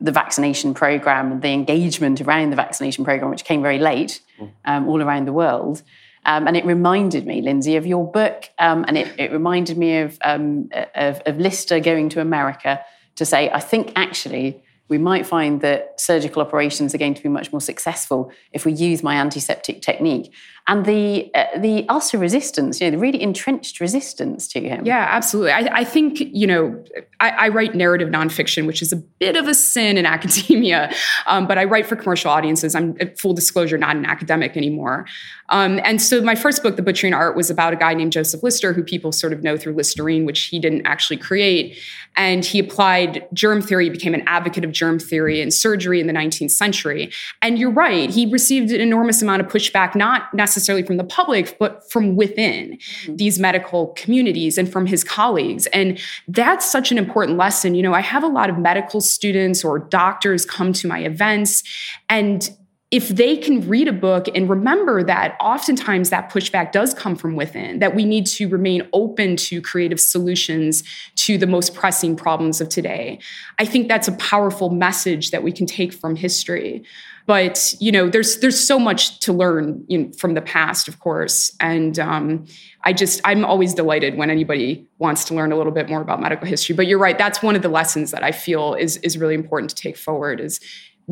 the 0.00 0.12
vaccination 0.12 0.74
program 0.74 1.32
and 1.32 1.42
the 1.42 1.48
engagement 1.48 2.20
around 2.20 2.50
the 2.50 2.56
vaccination 2.56 3.04
program, 3.04 3.30
which 3.30 3.44
came 3.44 3.62
very 3.62 3.78
late. 3.78 4.20
Um, 4.64 4.88
all 4.88 5.02
around 5.02 5.26
the 5.26 5.32
world. 5.32 5.82
Um, 6.24 6.46
and 6.46 6.56
it 6.56 6.64
reminded 6.64 7.26
me, 7.26 7.42
Lindsey, 7.42 7.76
of 7.76 7.84
your 7.84 8.08
book, 8.08 8.48
um, 8.58 8.84
and 8.86 8.96
it, 8.96 9.12
it, 9.18 9.32
reminded 9.32 9.76
me 9.76 9.98
of, 9.98 10.18
um, 10.22 10.70
of, 10.94 11.20
of 11.26 11.38
Lister 11.38 11.80
going 11.80 12.08
to 12.10 12.20
America 12.20 12.80
to 13.16 13.24
say, 13.24 13.50
I 13.50 13.58
think 13.58 13.92
actually 13.96 14.62
we 14.92 14.98
might 14.98 15.24
find 15.24 15.62
that 15.62 15.98
surgical 15.98 16.42
operations 16.42 16.94
are 16.94 16.98
going 16.98 17.14
to 17.14 17.22
be 17.22 17.30
much 17.30 17.50
more 17.50 17.62
successful 17.62 18.30
if 18.52 18.66
we 18.66 18.72
use 18.72 19.02
my 19.02 19.14
antiseptic 19.16 19.80
technique 19.80 20.30
and 20.68 20.86
the 20.86 21.30
uh, 21.34 21.46
the 21.58 21.88
ulcer 21.88 22.18
resistance, 22.18 22.80
you 22.80 22.86
know, 22.86 22.92
the 22.92 22.98
really 22.98 23.20
entrenched 23.20 23.80
resistance 23.80 24.46
to 24.48 24.60
him. 24.60 24.86
Yeah, 24.86 25.06
absolutely. 25.10 25.50
I, 25.50 25.78
I 25.78 25.84
think 25.84 26.20
you 26.20 26.46
know, 26.46 26.84
I, 27.18 27.30
I, 27.30 27.48
write 27.48 27.74
narrative 27.74 28.08
nonfiction, 28.10 28.66
which 28.66 28.80
is 28.80 28.92
a 28.92 28.96
bit 28.96 29.34
of 29.34 29.48
a 29.48 29.54
sin 29.54 29.98
in 29.98 30.06
academia, 30.16 30.92
um, 31.26 31.48
but 31.48 31.58
I 31.58 31.64
write 31.64 31.86
for 31.86 31.96
commercial 31.96 32.30
audiences. 32.30 32.76
I'm 32.76 32.96
uh, 33.00 33.06
full 33.18 33.34
disclosure, 33.34 33.76
not 33.76 33.96
an 33.96 34.06
academic 34.06 34.56
anymore. 34.56 35.06
Um, 35.48 35.80
and 35.84 36.00
so 36.00 36.22
my 36.22 36.36
first 36.36 36.62
book, 36.62 36.76
The 36.76 36.82
Butchering 36.82 37.12
Art, 37.12 37.36
was 37.36 37.50
about 37.50 37.72
a 37.72 37.76
guy 37.76 37.92
named 37.94 38.12
Joseph 38.12 38.42
Lister, 38.42 38.72
who 38.72 38.84
people 38.84 39.10
sort 39.10 39.32
of 39.32 39.42
know 39.42 39.56
through 39.56 39.74
Listerine, 39.74 40.24
which 40.24 40.44
he 40.44 40.60
didn't 40.60 40.86
actually 40.86 41.16
create. 41.16 41.76
And 42.16 42.44
he 42.44 42.58
applied 42.58 43.26
germ 43.32 43.62
theory, 43.62 43.88
became 43.88 44.14
an 44.14 44.22
advocate 44.26 44.64
of 44.64 44.72
germ 44.72 44.98
theory 44.98 45.40
and 45.40 45.52
surgery 45.52 46.00
in 46.00 46.06
the 46.06 46.12
19th 46.12 46.50
century. 46.50 47.10
And 47.40 47.58
you're 47.58 47.70
right, 47.70 48.10
he 48.10 48.26
received 48.26 48.70
an 48.70 48.80
enormous 48.80 49.22
amount 49.22 49.42
of 49.42 49.48
pushback, 49.48 49.94
not 49.94 50.32
necessarily 50.34 50.82
from 50.82 50.96
the 50.96 51.04
public, 51.04 51.56
but 51.58 51.90
from 51.90 52.16
within 52.16 52.76
mm-hmm. 52.76 53.16
these 53.16 53.38
medical 53.38 53.88
communities 53.88 54.58
and 54.58 54.70
from 54.70 54.86
his 54.86 55.04
colleagues. 55.04 55.66
And 55.66 56.00
that's 56.28 56.70
such 56.70 56.92
an 56.92 56.98
important 56.98 57.38
lesson. 57.38 57.74
You 57.74 57.82
know, 57.82 57.94
I 57.94 58.00
have 58.00 58.22
a 58.22 58.28
lot 58.28 58.50
of 58.50 58.58
medical 58.58 59.00
students 59.00 59.64
or 59.64 59.78
doctors 59.78 60.44
come 60.44 60.72
to 60.74 60.86
my 60.86 61.00
events 61.00 61.62
and 62.08 62.50
if 62.92 63.08
they 63.08 63.38
can 63.38 63.66
read 63.66 63.88
a 63.88 63.92
book 63.92 64.28
and 64.34 64.50
remember 64.50 65.02
that 65.02 65.34
oftentimes 65.40 66.10
that 66.10 66.30
pushback 66.30 66.72
does 66.72 66.92
come 66.92 67.16
from 67.16 67.36
within, 67.36 67.78
that 67.78 67.94
we 67.94 68.04
need 68.04 68.26
to 68.26 68.46
remain 68.48 68.86
open 68.92 69.34
to 69.34 69.62
creative 69.62 69.98
solutions 69.98 70.84
to 71.16 71.38
the 71.38 71.46
most 71.46 71.74
pressing 71.74 72.14
problems 72.14 72.60
of 72.60 72.68
today, 72.68 73.18
I 73.58 73.64
think 73.64 73.88
that's 73.88 74.08
a 74.08 74.12
powerful 74.12 74.68
message 74.68 75.30
that 75.30 75.42
we 75.42 75.52
can 75.52 75.64
take 75.64 75.94
from 75.94 76.16
history. 76.16 76.84
But 77.24 77.74
you 77.80 77.92
know, 77.92 78.10
there's 78.10 78.40
there's 78.40 78.58
so 78.58 78.78
much 78.78 79.20
to 79.20 79.32
learn 79.32 79.84
you 79.88 79.98
know, 79.98 80.12
from 80.18 80.34
the 80.34 80.42
past, 80.42 80.88
of 80.88 80.98
course, 80.98 81.54
and 81.60 81.98
um, 81.98 82.46
I 82.82 82.92
just 82.92 83.20
I'm 83.24 83.44
always 83.44 83.74
delighted 83.74 84.16
when 84.16 84.28
anybody 84.28 84.86
wants 84.98 85.24
to 85.26 85.34
learn 85.34 85.52
a 85.52 85.56
little 85.56 85.72
bit 85.72 85.88
more 85.88 86.00
about 86.00 86.20
medical 86.20 86.48
history. 86.48 86.74
But 86.74 86.88
you're 86.88 86.98
right, 86.98 87.16
that's 87.16 87.40
one 87.40 87.54
of 87.54 87.62
the 87.62 87.68
lessons 87.68 88.10
that 88.10 88.24
I 88.24 88.32
feel 88.32 88.74
is 88.74 88.96
is 88.98 89.16
really 89.16 89.36
important 89.36 89.70
to 89.70 89.76
take 89.76 89.96
forward. 89.96 90.40
Is 90.40 90.58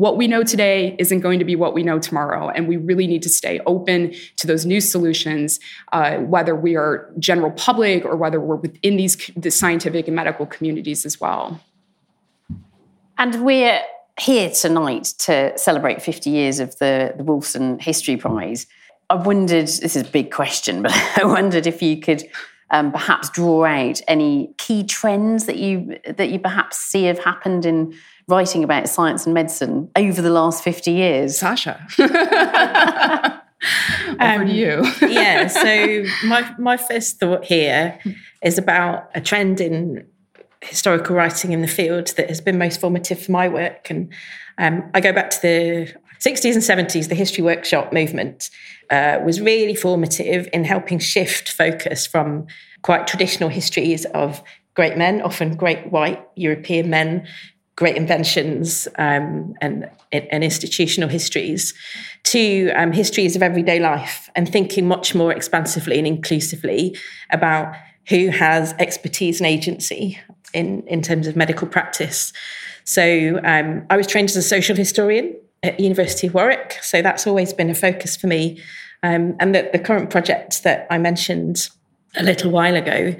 what 0.01 0.17
we 0.17 0.27
know 0.27 0.41
today 0.41 0.95
isn't 0.97 1.19
going 1.19 1.37
to 1.37 1.45
be 1.45 1.55
what 1.55 1.75
we 1.75 1.83
know 1.83 1.99
tomorrow. 1.99 2.49
And 2.49 2.67
we 2.67 2.75
really 2.75 3.05
need 3.05 3.21
to 3.21 3.29
stay 3.29 3.59
open 3.67 4.15
to 4.37 4.47
those 4.47 4.65
new 4.65 4.81
solutions, 4.81 5.59
uh, 5.91 6.17
whether 6.17 6.55
we 6.55 6.75
are 6.75 7.11
general 7.19 7.51
public 7.51 8.03
or 8.03 8.15
whether 8.15 8.39
we're 8.39 8.55
within 8.55 8.97
these 8.97 9.15
the 9.37 9.51
scientific 9.51 10.07
and 10.07 10.15
medical 10.15 10.47
communities 10.47 11.05
as 11.05 11.21
well. 11.21 11.61
And 13.19 13.45
we're 13.45 13.79
here 14.19 14.49
tonight 14.49 15.13
to 15.19 15.55
celebrate 15.55 16.01
50 16.01 16.31
years 16.31 16.59
of 16.59 16.75
the, 16.79 17.13
the 17.15 17.23
Wolfson 17.23 17.79
History 17.79 18.17
Prize. 18.17 18.65
I 19.11 19.13
wondered, 19.13 19.67
this 19.67 19.95
is 19.95 20.07
a 20.07 20.09
big 20.09 20.31
question, 20.31 20.81
but 20.85 20.93
I 21.15 21.25
wondered 21.25 21.67
if 21.67 21.79
you 21.79 21.99
could 21.99 22.23
um, 22.71 22.91
perhaps 22.91 23.29
draw 23.29 23.65
out 23.65 24.01
any 24.07 24.55
key 24.57 24.83
trends 24.83 25.45
that 25.45 25.57
you 25.57 25.99
that 26.07 26.29
you 26.29 26.39
perhaps 26.39 26.79
see 26.79 27.03
have 27.03 27.19
happened 27.19 27.67
in 27.67 27.93
writing 28.27 28.63
about 28.63 28.89
science 28.89 29.25
and 29.25 29.33
medicine 29.33 29.89
over 29.95 30.21
the 30.21 30.29
last 30.29 30.63
50 30.63 30.91
years. 30.91 31.37
Sasha. 31.37 31.85
Over 34.19 34.43
um, 34.43 34.47
you. 34.47 34.83
yeah. 35.01 35.47
So 35.47 36.05
my 36.27 36.53
my 36.57 36.77
first 36.77 37.19
thought 37.19 37.45
here 37.45 37.99
is 38.41 38.57
about 38.57 39.09
a 39.13 39.21
trend 39.21 39.61
in 39.61 40.05
historical 40.61 41.15
writing 41.15 41.51
in 41.51 41.61
the 41.61 41.67
field 41.67 42.07
that 42.17 42.29
has 42.29 42.41
been 42.41 42.57
most 42.57 42.79
formative 42.79 43.21
for 43.21 43.31
my 43.31 43.47
work. 43.47 43.89
And 43.89 44.11
um, 44.57 44.89
I 44.93 45.01
go 45.01 45.11
back 45.11 45.31
to 45.31 45.41
the 45.41 45.93
60s 46.19 46.53
and 46.53 46.87
70s, 46.87 47.09
the 47.09 47.15
history 47.15 47.43
workshop 47.43 47.91
movement 47.91 48.51
uh, 48.91 49.19
was 49.25 49.41
really 49.41 49.73
formative 49.73 50.47
in 50.53 50.63
helping 50.63 50.99
shift 50.99 51.51
focus 51.51 52.05
from 52.05 52.45
quite 52.83 53.07
traditional 53.07 53.49
histories 53.49 54.05
of 54.05 54.43
great 54.75 54.97
men, 54.97 55.21
often 55.23 55.55
great 55.55 55.91
white 55.91 56.23
European 56.35 56.91
men, 56.91 57.27
great 57.75 57.95
inventions 57.95 58.87
um, 58.97 59.53
and, 59.61 59.89
and, 60.11 60.43
institutional 60.43 61.09
histories, 61.09 61.73
to 62.23 62.69
um, 62.71 62.91
histories 62.91 63.35
of 63.35 63.41
everyday 63.41 63.79
life 63.79 64.29
and 64.35 64.51
thinking 64.51 64.87
much 64.87 65.15
more 65.15 65.31
expansively 65.31 65.97
and 65.97 66.05
inclusively 66.05 66.95
about 67.31 67.73
who 68.09 68.27
has 68.27 68.73
expertise 68.73 69.39
and 69.39 69.47
agency 69.47 70.19
in, 70.53 70.85
in 70.87 71.01
terms 71.01 71.27
of 71.27 71.35
medical 71.35 71.67
practice. 71.67 72.33
So 72.83 73.39
um, 73.43 73.85
I 73.89 73.97
was 73.97 74.07
trained 74.07 74.29
as 74.29 74.35
a 74.35 74.41
social 74.41 74.75
historian 74.75 75.35
at 75.63 75.79
University 75.79 76.27
of 76.27 76.33
Warwick, 76.33 76.77
so 76.81 77.01
that's 77.01 77.25
always 77.25 77.53
been 77.53 77.69
a 77.69 77.75
focus 77.75 78.17
for 78.17 78.27
me. 78.27 78.61
Um, 79.03 79.35
and 79.39 79.55
the, 79.55 79.69
the 79.71 79.79
current 79.79 80.09
project 80.09 80.63
that 80.63 80.87
I 80.89 80.97
mentioned 80.97 81.69
a 82.15 82.23
little 82.23 82.51
while 82.51 82.75
ago 82.75 83.15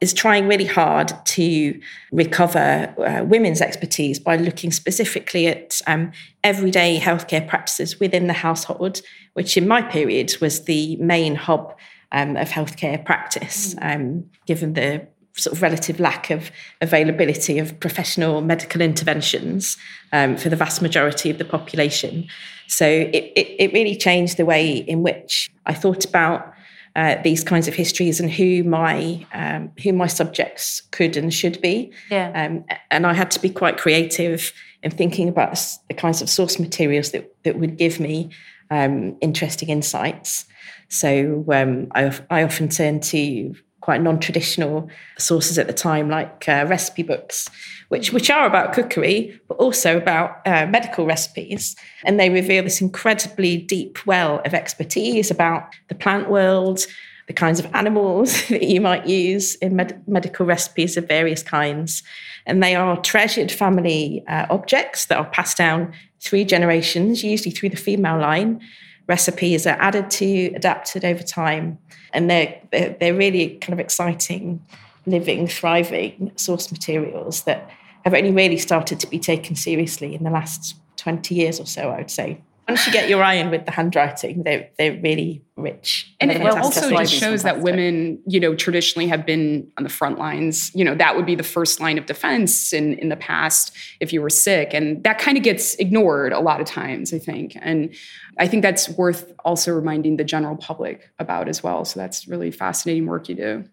is 0.00 0.12
trying 0.12 0.46
really 0.46 0.66
hard 0.66 1.12
to 1.24 1.80
recover 2.12 2.94
uh, 2.98 3.24
women's 3.24 3.62
expertise 3.62 4.18
by 4.18 4.36
looking 4.36 4.70
specifically 4.70 5.46
at 5.46 5.80
um, 5.86 6.12
everyday 6.44 6.98
healthcare 6.98 7.46
practices 7.46 7.98
within 7.98 8.26
the 8.26 8.34
household, 8.34 9.00
which 9.32 9.56
in 9.56 9.66
my 9.66 9.80
period 9.80 10.36
was 10.40 10.64
the 10.64 10.96
main 10.96 11.34
hub 11.34 11.74
um, 12.12 12.36
of 12.36 12.50
healthcare 12.50 13.02
practice, 13.02 13.74
um, 13.80 14.28
given 14.46 14.74
the 14.74 15.06
sort 15.36 15.54
of 15.54 15.62
relative 15.62 16.00
lack 16.00 16.30
of 16.30 16.50
availability 16.80 17.58
of 17.58 17.78
professional 17.80 18.40
medical 18.40 18.80
interventions 18.80 19.76
um, 20.12 20.36
for 20.36 20.48
the 20.48 20.56
vast 20.56 20.80
majority 20.80 21.30
of 21.30 21.38
the 21.38 21.44
population. 21.44 22.26
So 22.68 22.86
it, 22.86 23.32
it, 23.36 23.56
it 23.58 23.72
really 23.72 23.96
changed 23.96 24.36
the 24.36 24.46
way 24.46 24.76
in 24.76 25.02
which 25.02 25.50
I 25.66 25.74
thought 25.74 26.04
about 26.04 26.52
uh, 26.96 27.20
these 27.22 27.44
kinds 27.44 27.68
of 27.68 27.74
histories 27.74 28.20
and 28.20 28.30
who 28.30 28.64
my 28.64 29.24
um, 29.34 29.70
who 29.82 29.92
my 29.92 30.06
subjects 30.06 30.80
could 30.92 31.16
and 31.16 31.32
should 31.32 31.60
be. 31.60 31.92
Yeah. 32.10 32.32
Um, 32.34 32.64
and 32.90 33.06
I 33.06 33.12
had 33.12 33.30
to 33.32 33.40
be 33.40 33.50
quite 33.50 33.76
creative 33.76 34.52
in 34.82 34.90
thinking 34.90 35.28
about 35.28 35.62
the 35.88 35.94
kinds 35.94 36.22
of 36.22 36.30
source 36.30 36.58
materials 36.58 37.10
that, 37.10 37.30
that 37.44 37.58
would 37.58 37.76
give 37.76 38.00
me 38.00 38.30
um, 38.70 39.16
interesting 39.20 39.68
insights. 39.68 40.46
So 40.88 41.44
um, 41.52 41.88
I, 41.94 42.18
I 42.30 42.42
often 42.42 42.70
turn 42.70 43.00
to 43.00 43.54
quite 43.86 44.02
non-traditional 44.02 44.90
sources 45.16 45.60
at 45.60 45.68
the 45.68 45.72
time, 45.72 46.10
like 46.10 46.48
uh, 46.48 46.66
recipe 46.68 47.04
books, 47.04 47.48
which 47.86 48.12
which 48.12 48.28
are 48.28 48.44
about 48.44 48.72
cookery, 48.72 49.40
but 49.46 49.56
also 49.58 49.96
about 49.96 50.44
uh, 50.44 50.66
medical 50.66 51.06
recipes, 51.06 51.76
and 52.04 52.18
they 52.18 52.28
reveal 52.28 52.64
this 52.64 52.80
incredibly 52.80 53.56
deep 53.56 54.04
well 54.04 54.42
of 54.44 54.54
expertise 54.54 55.30
about 55.30 55.68
the 55.86 55.94
plant 55.94 56.28
world, 56.28 56.84
the 57.28 57.32
kinds 57.32 57.60
of 57.60 57.72
animals 57.74 58.44
that 58.48 58.64
you 58.64 58.80
might 58.80 59.06
use 59.06 59.54
in 59.56 59.76
med- 59.76 60.02
medical 60.08 60.44
recipes 60.44 60.96
of 60.96 61.06
various 61.06 61.44
kinds, 61.44 62.02
and 62.44 62.60
they 62.60 62.74
are 62.74 63.00
treasured 63.02 63.52
family 63.52 64.24
uh, 64.26 64.46
objects 64.50 65.06
that 65.06 65.16
are 65.16 65.30
passed 65.30 65.56
down 65.56 65.92
three 66.18 66.44
generations, 66.44 67.22
usually 67.22 67.52
through 67.52 67.68
the 67.68 67.76
female 67.76 68.18
line. 68.18 68.60
Recipes 69.06 69.66
are 69.66 69.76
added 69.80 70.10
to, 70.10 70.46
adapted 70.54 71.04
over 71.04 71.22
time 71.22 71.78
and 72.12 72.30
they're, 72.30 72.60
they're, 72.72 73.14
really 73.14 73.56
kind 73.58 73.72
of 73.72 73.80
exciting, 73.80 74.64
living, 75.06 75.46
thriving 75.46 76.32
source 76.36 76.72
materials 76.72 77.42
that 77.42 77.70
have 78.04 78.14
only 78.14 78.32
really 78.32 78.58
started 78.58 78.98
to 79.00 79.06
be 79.06 79.18
taken 79.18 79.54
seriously 79.56 80.14
in 80.14 80.24
the 80.24 80.30
last 80.30 80.76
20 80.96 81.34
years 81.34 81.60
or 81.60 81.66
so, 81.66 81.90
I 81.90 81.98
would 81.98 82.10
say. 82.10 82.40
Once 82.68 82.84
you 82.84 82.92
get 82.92 83.08
your 83.08 83.22
eye 83.22 83.34
in 83.34 83.48
with 83.50 83.64
the 83.64 83.70
handwriting, 83.70 84.42
they're, 84.42 84.68
they're 84.76 85.00
really 85.00 85.44
rich. 85.56 86.12
And 86.20 86.32
it 86.32 86.38
fantastic. 86.38 86.82
also 86.82 86.90
just 86.90 87.14
shows 87.14 87.44
that 87.44 87.60
women, 87.60 88.20
you 88.26 88.40
know, 88.40 88.56
traditionally 88.56 89.06
have 89.06 89.24
been 89.24 89.70
on 89.78 89.84
the 89.84 89.88
front 89.88 90.18
lines. 90.18 90.74
You 90.74 90.84
know, 90.84 90.96
that 90.96 91.14
would 91.14 91.26
be 91.26 91.36
the 91.36 91.44
first 91.44 91.80
line 91.80 91.96
of 91.96 92.06
defense 92.06 92.72
in, 92.72 92.94
in 92.94 93.08
the 93.08 93.16
past 93.16 93.72
if 94.00 94.12
you 94.12 94.20
were 94.20 94.30
sick. 94.30 94.74
And 94.74 95.02
that 95.04 95.18
kind 95.18 95.38
of 95.38 95.44
gets 95.44 95.76
ignored 95.76 96.32
a 96.32 96.40
lot 96.40 96.60
of 96.60 96.66
times, 96.66 97.14
I 97.14 97.20
think. 97.20 97.56
And 97.60 97.94
I 98.38 98.48
think 98.48 98.62
that's 98.62 98.88
worth 98.90 99.32
also 99.44 99.72
reminding 99.72 100.16
the 100.16 100.24
general 100.24 100.56
public 100.56 101.08
about 101.20 101.48
as 101.48 101.62
well. 101.62 101.84
So 101.84 102.00
that's 102.00 102.26
really 102.26 102.50
fascinating 102.50 103.06
work 103.06 103.28
you 103.28 103.36
do. 103.36 103.64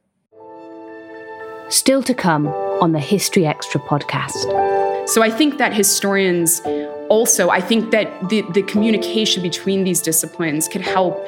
Still 1.69 2.03
to 2.03 2.13
come 2.13 2.47
on 2.47 2.91
the 2.91 2.99
History 2.99 3.47
Extra 3.47 3.81
podcast. 3.81 5.09
So 5.09 5.23
I 5.23 5.31
think 5.31 5.57
that 5.57 5.73
historians 5.73 6.61
also, 7.09 7.49
I 7.49 7.61
think 7.61 7.91
that 7.91 8.29
the, 8.29 8.41
the 8.53 8.63
communication 8.63 9.43
between 9.43 9.83
these 9.83 10.01
disciplines 10.01 10.67
could 10.67 10.81
help 10.81 11.25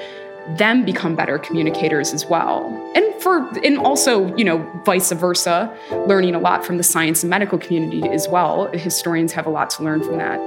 them 0.58 0.86
become 0.86 1.16
better 1.16 1.40
communicators 1.40 2.14
as 2.14 2.26
well. 2.26 2.68
And 2.96 3.06
for 3.22 3.48
and 3.64 3.80
also, 3.80 4.36
you 4.36 4.44
know, 4.44 4.58
vice 4.86 5.12
versa, 5.12 5.76
learning 6.08 6.36
a 6.36 6.40
lot 6.40 6.66
from 6.66 6.78
the 6.78 6.84
science 6.84 7.24
and 7.24 7.30
medical 7.30 7.58
community 7.58 8.08
as 8.10 8.28
well. 8.28 8.72
Historians 8.72 9.32
have 9.34 9.48
a 9.48 9.50
lot 9.50 9.70
to 9.72 9.84
learn 9.84 10.04
from 10.04 10.18
that. 10.18 10.40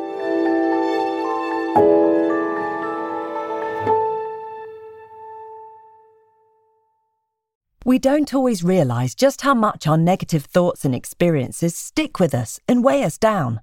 We 7.85 7.99
don't 7.99 8.35
always 8.35 8.62
realize 8.62 9.14
just 9.14 9.40
how 9.40 9.54
much 9.54 9.87
our 9.87 9.97
negative 9.97 10.44
thoughts 10.44 10.85
and 10.85 10.94
experiences 10.94 11.75
stick 11.75 12.20
with 12.20 12.35
us 12.35 12.61
and 12.68 12.85
weigh 12.85 13.02
us 13.02 13.16
down. 13.16 13.62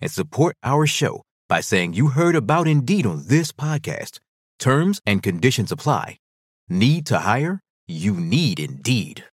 and 0.00 0.10
support 0.10 0.56
our 0.62 0.86
show 0.86 1.22
by 1.48 1.60
saying 1.60 1.94
you 1.94 2.08
heard 2.08 2.36
about 2.36 2.68
Indeed 2.68 3.06
on 3.06 3.24
this 3.26 3.52
podcast. 3.52 4.18
Terms 4.58 5.00
and 5.06 5.22
conditions 5.22 5.72
apply. 5.72 6.18
Need 6.68 7.06
to 7.06 7.20
hire? 7.20 7.60
You 7.86 8.14
need 8.14 8.60
Indeed. 8.60 9.24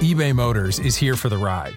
eBay 0.00 0.34
Motors 0.34 0.78
is 0.78 0.96
here 0.96 1.16
for 1.16 1.28
the 1.28 1.38
ride. 1.38 1.76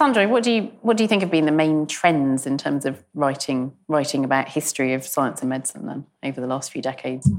Sanjoy, 0.00 0.30
what 0.30 0.42
do 0.42 0.50
you 0.50 0.62
what 0.80 0.96
do 0.96 1.04
you 1.04 1.08
think 1.08 1.20
have 1.20 1.30
been 1.30 1.44
the 1.44 1.52
main 1.52 1.86
trends 1.86 2.46
in 2.46 2.56
terms 2.56 2.86
of 2.86 3.04
writing 3.14 3.74
writing 3.86 4.24
about 4.24 4.48
history 4.48 4.94
of 4.94 5.04
science 5.04 5.40
and 5.40 5.50
medicine 5.50 5.84
then 5.84 6.06
over 6.22 6.40
the 6.40 6.46
last 6.46 6.72
few 6.72 6.80
decades? 6.80 7.30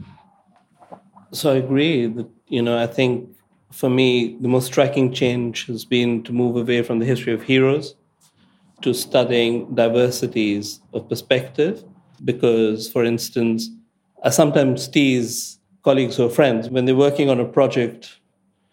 So 1.32 1.54
I 1.54 1.56
agree 1.56 2.06
that 2.06 2.30
you 2.47 2.62
know 2.62 2.78
I 2.78 2.86
think 2.86 3.36
for 3.71 3.89
me 3.89 4.38
the 4.39 4.47
most 4.47 4.67
striking 4.67 5.12
change 5.12 5.65
has 5.65 5.86
been 5.86 6.21
to 6.24 6.32
move 6.32 6.56
away 6.56 6.84
from 6.84 7.00
the 7.00 7.06
history 7.06 7.34
of 7.34 7.41
heroes 7.41 7.95
to 8.82 8.93
studying 8.93 9.74
diversities 9.74 10.82
of 10.93 11.10
perspective. 11.10 11.84
Because, 12.24 12.88
for 12.88 13.04
instance, 13.04 13.69
I 14.24 14.30
sometimes 14.30 14.88
tease 14.88 15.58
colleagues 15.84 16.19
or 16.19 16.30
friends 16.30 16.69
when 16.69 16.86
they're 16.86 16.95
working 16.95 17.30
on 17.30 17.39
a 17.39 17.45
project 17.45 18.19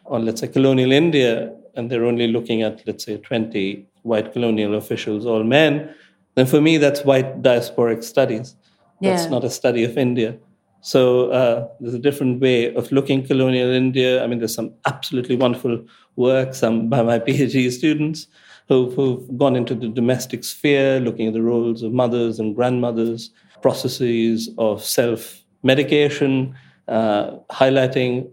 on, 0.05 0.27
let's 0.27 0.40
say, 0.40 0.48
colonial 0.48 0.92
India, 0.92 1.55
and 1.75 1.91
they're 1.91 2.05
only 2.05 2.29
looking 2.29 2.63
at, 2.63 2.83
let's 2.87 3.05
say, 3.05 3.17
20 3.19 3.87
white 4.03 4.33
colonial 4.33 4.75
officials, 4.75 5.27
all 5.27 5.43
men, 5.45 5.95
then 6.35 6.47
for 6.47 6.61
me, 6.61 6.77
that's 6.79 7.05
white 7.05 7.43
diasporic 7.43 8.03
studies. 8.05 8.55
That's 9.01 9.25
Yeah. 9.25 9.31
not 9.31 9.45
a 9.45 9.51
study 9.51 9.85
of 9.85 9.99
India. 9.99 10.37
So 10.81 11.31
uh, 11.31 11.69
there's 11.81 11.95
a 11.95 11.99
different 11.99 12.41
way 12.41 12.73
of 12.75 12.91
looking 12.93 13.27
colonial 13.27 13.71
India. 13.71 14.23
I 14.23 14.27
mean, 14.29 14.39
there's 14.39 14.55
some 14.55 14.73
absolutely 14.87 15.37
wonderful 15.37 15.85
work, 16.17 16.55
some 16.55 16.89
by 16.89 17.03
my 17.03 17.19
PhD 17.27 17.71
students, 17.73 18.29
who've, 18.69 18.95
who've 18.95 19.37
gone 19.37 19.57
into 19.57 19.75
the 19.75 19.89
domestic 19.89 20.45
sphere, 20.45 21.01
looking 21.01 21.27
at 21.27 21.33
the 21.35 21.43
roles 21.43 21.83
of 21.83 21.93
mothers 21.93 22.39
and 22.39 22.55
grandmothers, 22.55 23.31
processes 23.63 24.49
of 24.59 24.85
self 24.85 25.43
medication, 25.65 26.55
uh, 26.87 27.33
highlighting 27.51 28.31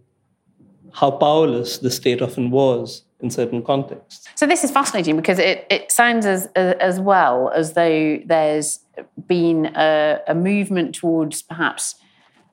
how 0.94 1.12
powerless 1.12 1.80
the 1.80 1.90
state 1.92 2.22
often 2.22 2.52
was 2.52 3.02
in 3.22 3.30
certain 3.30 3.64
contexts. 3.64 4.28
So 4.36 4.46
this 4.46 4.64
is 4.64 4.72
fascinating 4.72 5.16
because 5.16 5.40
it, 5.40 5.66
it 5.70 5.92
sounds 5.92 6.26
as 6.26 6.48
as 6.56 7.00
well 7.00 7.50
as 7.56 7.74
though 7.74 8.20
there's 8.26 8.80
been 9.28 9.68
a, 9.76 10.20
a 10.28 10.36
movement 10.36 10.96
towards 10.96 11.42
perhaps 11.42 11.96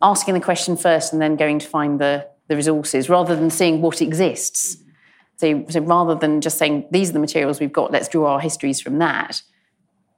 asking 0.00 0.34
the 0.34 0.40
question 0.40 0.76
first 0.76 1.12
and 1.12 1.22
then 1.22 1.36
going 1.36 1.58
to 1.58 1.66
find 1.66 2.00
the, 2.00 2.26
the 2.48 2.56
resources 2.56 3.08
rather 3.08 3.36
than 3.36 3.50
seeing 3.50 3.80
what 3.80 4.02
exists. 4.02 4.76
So, 5.36 5.64
so 5.68 5.80
rather 5.80 6.14
than 6.14 6.40
just 6.40 6.58
saying 6.58 6.86
these 6.90 7.10
are 7.10 7.12
the 7.14 7.18
materials 7.18 7.60
we've 7.60 7.72
got, 7.72 7.90
let's 7.92 8.08
draw 8.08 8.32
our 8.32 8.40
histories 8.40 8.80
from 8.80 8.98
that, 8.98 9.42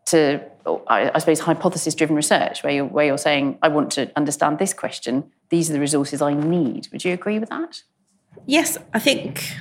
to 0.06 0.42
I, 0.86 1.10
I 1.14 1.18
suppose 1.18 1.40
hypothesis 1.40 1.94
driven 1.94 2.16
research 2.16 2.62
where 2.62 2.72
you're 2.72 2.84
where 2.84 3.06
you're 3.06 3.18
saying 3.18 3.58
I 3.62 3.68
want 3.68 3.90
to 3.92 4.10
understand 4.16 4.58
this 4.58 4.74
question. 4.74 5.30
These 5.50 5.70
are 5.70 5.72
the 5.72 5.80
resources 5.80 6.20
I 6.20 6.34
need. 6.34 6.88
Would 6.92 7.04
you 7.04 7.12
agree 7.12 7.38
with 7.38 7.48
that? 7.50 7.82
Yes, 8.46 8.76
I 8.92 8.98
think 8.98 9.54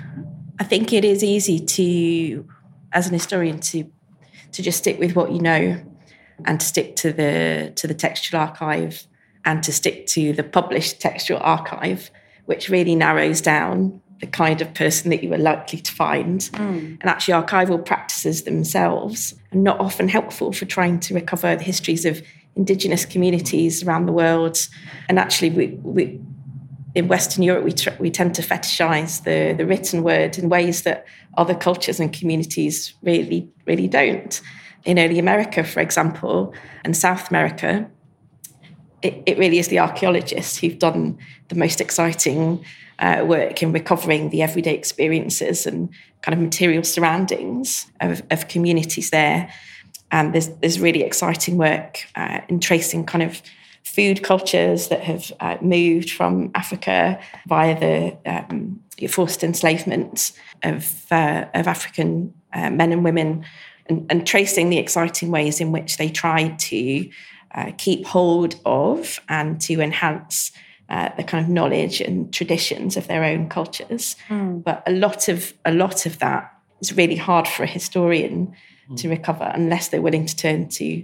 I 0.60 0.63
think 0.63 0.94
it 0.94 1.04
is 1.04 1.24
easy 1.24 1.60
to, 1.60 2.48
as 2.92 3.08
an 3.08 3.13
historian, 3.13 3.60
to 3.60 3.86
to 4.52 4.62
just 4.62 4.78
stick 4.78 5.00
with 5.00 5.16
what 5.16 5.32
you 5.32 5.39
know, 5.39 5.82
and 6.46 6.60
to 6.60 6.66
stick 6.66 6.96
to 6.98 7.12
the 7.12 7.74
to 7.76 7.88
the 7.88 7.94
textual 7.94 8.42
archive, 8.42 9.08
and 9.46 9.63
to 9.63 9.72
stick 9.72 10.08
to 10.08 10.34
the 10.34 10.44
published 10.44 11.02
textual 11.02 11.39
archive, 11.42 12.12
which 12.46 12.70
really 12.70 12.96
narrows 12.96 13.42
down 13.42 14.02
the 14.20 14.28
kind 14.28 14.62
of 14.62 14.74
person 14.74 15.10
that 15.10 15.22
you 15.24 15.34
are 15.34 15.38
likely 15.38 15.80
to 15.80 15.92
find. 15.92 16.42
Mm. 16.54 16.98
And 17.02 17.06
actually, 17.06 17.34
archival 17.34 17.84
practices 17.84 18.44
themselves 18.44 19.36
are 19.52 19.58
not 19.58 19.80
often 19.80 20.08
helpful 20.08 20.54
for 20.54 20.66
trying 20.66 21.00
to 21.02 21.13
recover 21.13 21.56
the 21.56 21.63
histories 21.63 22.06
of 22.06 22.22
indigenous 22.56 23.06
communities 23.06 23.84
around 23.84 24.06
the 24.06 24.13
world. 24.13 24.68
And 25.10 25.20
actually, 25.20 25.50
we, 25.50 25.68
we 25.82 26.22
in 26.95 27.08
Western 27.08 27.43
Europe, 27.43 27.63
we, 27.63 27.71
tr- 27.71 27.89
we 27.99 28.12
tend 28.12 28.36
to 28.36 28.41
fetishize 28.41 29.23
the, 29.23 29.53
the 29.58 29.65
written 29.65 30.03
word 30.03 30.38
in 30.38 30.49
ways 30.49 30.84
that 30.84 31.06
other 31.38 31.56
cultures 31.56 31.99
and 31.99 32.13
communities 32.13 32.93
really, 33.01 33.49
really 33.65 33.88
don't. 33.88 34.41
In 34.86 34.99
early 34.99 35.17
America, 35.17 35.63
for 35.63 35.79
example, 35.79 36.53
and 36.84 36.95
South 36.95 37.29
America, 37.29 37.89
it, 39.01 39.23
it 39.25 39.38
really 39.38 39.58
is 39.58 39.69
the 39.69 39.79
archaeologists 39.79 40.58
who've 40.58 40.77
done 40.77 41.17
the 41.49 41.56
most 41.56 41.82
exciting 41.82 42.63
uh, 42.99 43.23
work 43.25 43.63
in 43.63 43.71
recovering 43.71 44.29
the 44.29 44.41
everyday 44.41 44.75
experiences 44.75 45.65
and 45.65 45.89
kind 46.21 46.34
of 46.34 46.41
material 46.41 46.84
surroundings 46.84 47.88
of, 48.01 48.21
of 48.29 48.47
communities 48.47 49.10
there. 49.10 49.51
And 50.12 50.34
there's, 50.34 50.49
there's 50.58 50.79
really 50.79 51.01
exciting 51.01 51.58
work 51.58 52.06
uh, 52.15 52.41
in 52.47 52.60
tracing 52.60 53.06
kind 53.06 53.23
of 53.23 53.41
food 53.84 54.24
cultures 54.24 54.88
that 54.88 55.02
have 55.02 55.32
uh, 55.39 55.58
moved 55.62 56.10
from 56.10 56.52
Africa 56.56 57.19
via 57.48 57.80
the 57.80 58.17
um, 58.26 58.82
forced 59.10 59.43
enslavement 59.43 60.32
of, 60.63 61.06
uh, 61.12 61.46
of 61.54 61.67
African 61.67 62.34
uh, 62.54 62.69
men 62.69 62.91
and 62.91 63.04
women, 63.04 63.46
and, 63.88 64.06
and, 64.10 64.26
tracing 64.26 64.69
the 64.69 64.78
exciting 64.78 65.30
ways 65.30 65.60
in 65.60 65.72
which 65.72 65.98
they 65.98 66.08
tried 66.08 66.58
to 66.58 67.10
uh, 67.56 67.72
keep 67.78 68.06
hold 68.06 68.56
of 68.65 69.19
and 69.30 69.60
to 69.62 69.82
enhance. 69.82 70.52
Uh, 70.89 71.10
the 71.15 71.24
kind 71.24 71.43
of 71.43 71.50
knowledge 71.50 72.02
and 72.02 72.32
traditions 72.34 72.98
of 72.98 73.08
their 73.08 73.24
own 73.24 73.48
cultures, 73.48 74.17
mm. 74.28 74.62
but 74.63 74.84
a 74.86 74.91
lot 74.91 75.28
of 75.30 75.54
a 75.63 75.74
lot 75.74 76.06
of 76.06 76.19
that 76.19 76.54
is 76.82 76.96
really 76.96 77.15
hard 77.15 77.48
for 77.48 77.63
a 77.63 77.67
historian 77.67 78.54
mm. 78.91 78.98
to 78.98 79.10
recover 79.10 79.50
unless 79.56 79.88
they're 79.88 80.02
willing 80.02 80.26
to 80.26 80.36
turn 80.36 80.67
to 80.67 81.04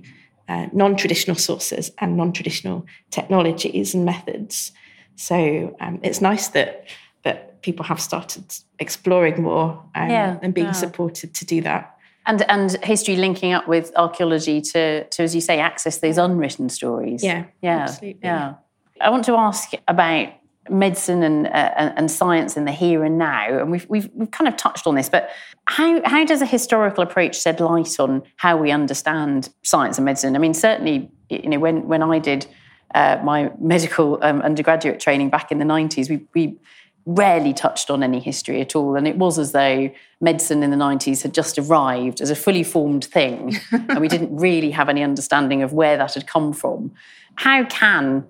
uh, 0.50 0.68
non 0.74 0.96
traditional 0.96 1.38
sources 1.38 1.92
and 2.00 2.18
non 2.18 2.34
traditional 2.34 2.86
technologies 3.12 3.94
and 3.94 4.04
methods. 4.04 4.72
So 5.16 5.76
um, 5.80 6.00
it's 6.04 6.22
nice 6.22 6.50
that 6.50 6.88
that 7.24 7.62
people 7.62 7.86
have 7.86 8.02
started 8.02 8.46
exploring 8.80 9.44
more 9.44 9.84
um, 9.96 10.10
yeah, 10.10 10.40
and 10.42 10.54
being 10.54 10.68
yeah. 10.68 10.72
supported 10.74 11.34
to 11.36 11.46
do 11.46 11.62
that. 11.62 11.96
And 12.26 12.42
and 12.50 12.84
history 12.84 13.16
linking 13.16 13.54
up 13.54 13.68
with 13.68 13.92
archaeology 13.96 14.60
to 14.62 15.06
to 15.06 15.24
as 15.24 15.36
you 15.36 15.42
say 15.42 15.60
access 15.60 16.00
those 16.00 16.18
unwritten 16.18 16.70
stories. 16.70 17.24
Yeah, 17.24 17.46
yeah, 17.62 17.84
absolutely. 17.84 18.22
yeah. 18.24 18.56
I 19.02 19.10
want 19.10 19.26
to 19.26 19.36
ask 19.36 19.72
about 19.88 20.34
medicine 20.69 21.23
and, 21.23 21.47
uh, 21.47 21.93
and 21.95 22.10
science 22.10 22.58
in 22.58 22.65
the 22.65 22.71
here 22.71 23.03
and 23.03 23.17
now, 23.17 23.60
and 23.60 23.71
we've, 23.71 23.86
we've, 23.89 24.10
we've 24.13 24.32
kind 24.32 24.47
of 24.47 24.55
touched 24.58 24.88
on 24.88 24.95
this, 24.95 25.10
but 25.10 25.29
how, 25.65 26.01
how 26.05 26.25
does 26.25 26.41
a 26.41 26.45
historical 26.45 27.03
approach 27.03 27.41
shed 27.41 27.60
light 27.60 27.99
on 27.99 28.23
how 28.38 28.58
we 28.58 28.71
understand 28.71 29.49
science 29.63 29.97
and 29.97 30.05
medicine? 30.05 30.36
I 30.36 30.39
mean, 30.39 30.53
certainly, 30.53 31.12
you 31.29 31.49
know, 31.49 31.60
when, 31.60 31.88
when 31.88 32.03
I 32.03 32.19
did 32.19 32.47
uh, 32.95 33.19
my 33.23 33.51
medical 33.60 34.17
um, 34.23 34.41
undergraduate 34.41 34.99
training 34.99 35.29
back 35.29 35.51
in 35.51 35.60
the 35.60 35.65
90s, 35.65 36.10
we, 36.10 36.25
we 36.34 36.58
rarely 37.05 37.53
touched 37.53 37.89
on 37.89 38.03
any 38.03 38.19
history 38.19 38.62
at 38.62 38.75
all. 38.75 38.95
And 38.95 39.08
it 39.08 39.17
was 39.17 39.39
as 39.39 39.51
though 39.51 39.89
medicine 40.21 40.63
in 40.63 40.69
the 40.69 40.77
90s 40.77 41.23
had 41.23 41.34
just 41.34 41.58
arrived 41.58 42.21
as 42.21 42.29
a 42.29 42.36
fully 42.36 42.63
formed 42.63 43.05
thing, 43.05 43.58
and 43.71 43.99
we 43.99 44.08
didn't 44.08 44.36
really 44.36 44.71
have 44.71 44.89
any 44.89 45.03
understanding 45.03 45.63
of 45.63 45.73
where 45.73 45.97
that 45.97 46.13
had 46.13 46.27
come 46.27 46.53
from. 46.53 46.91
How 47.36 47.63
can 47.65 48.27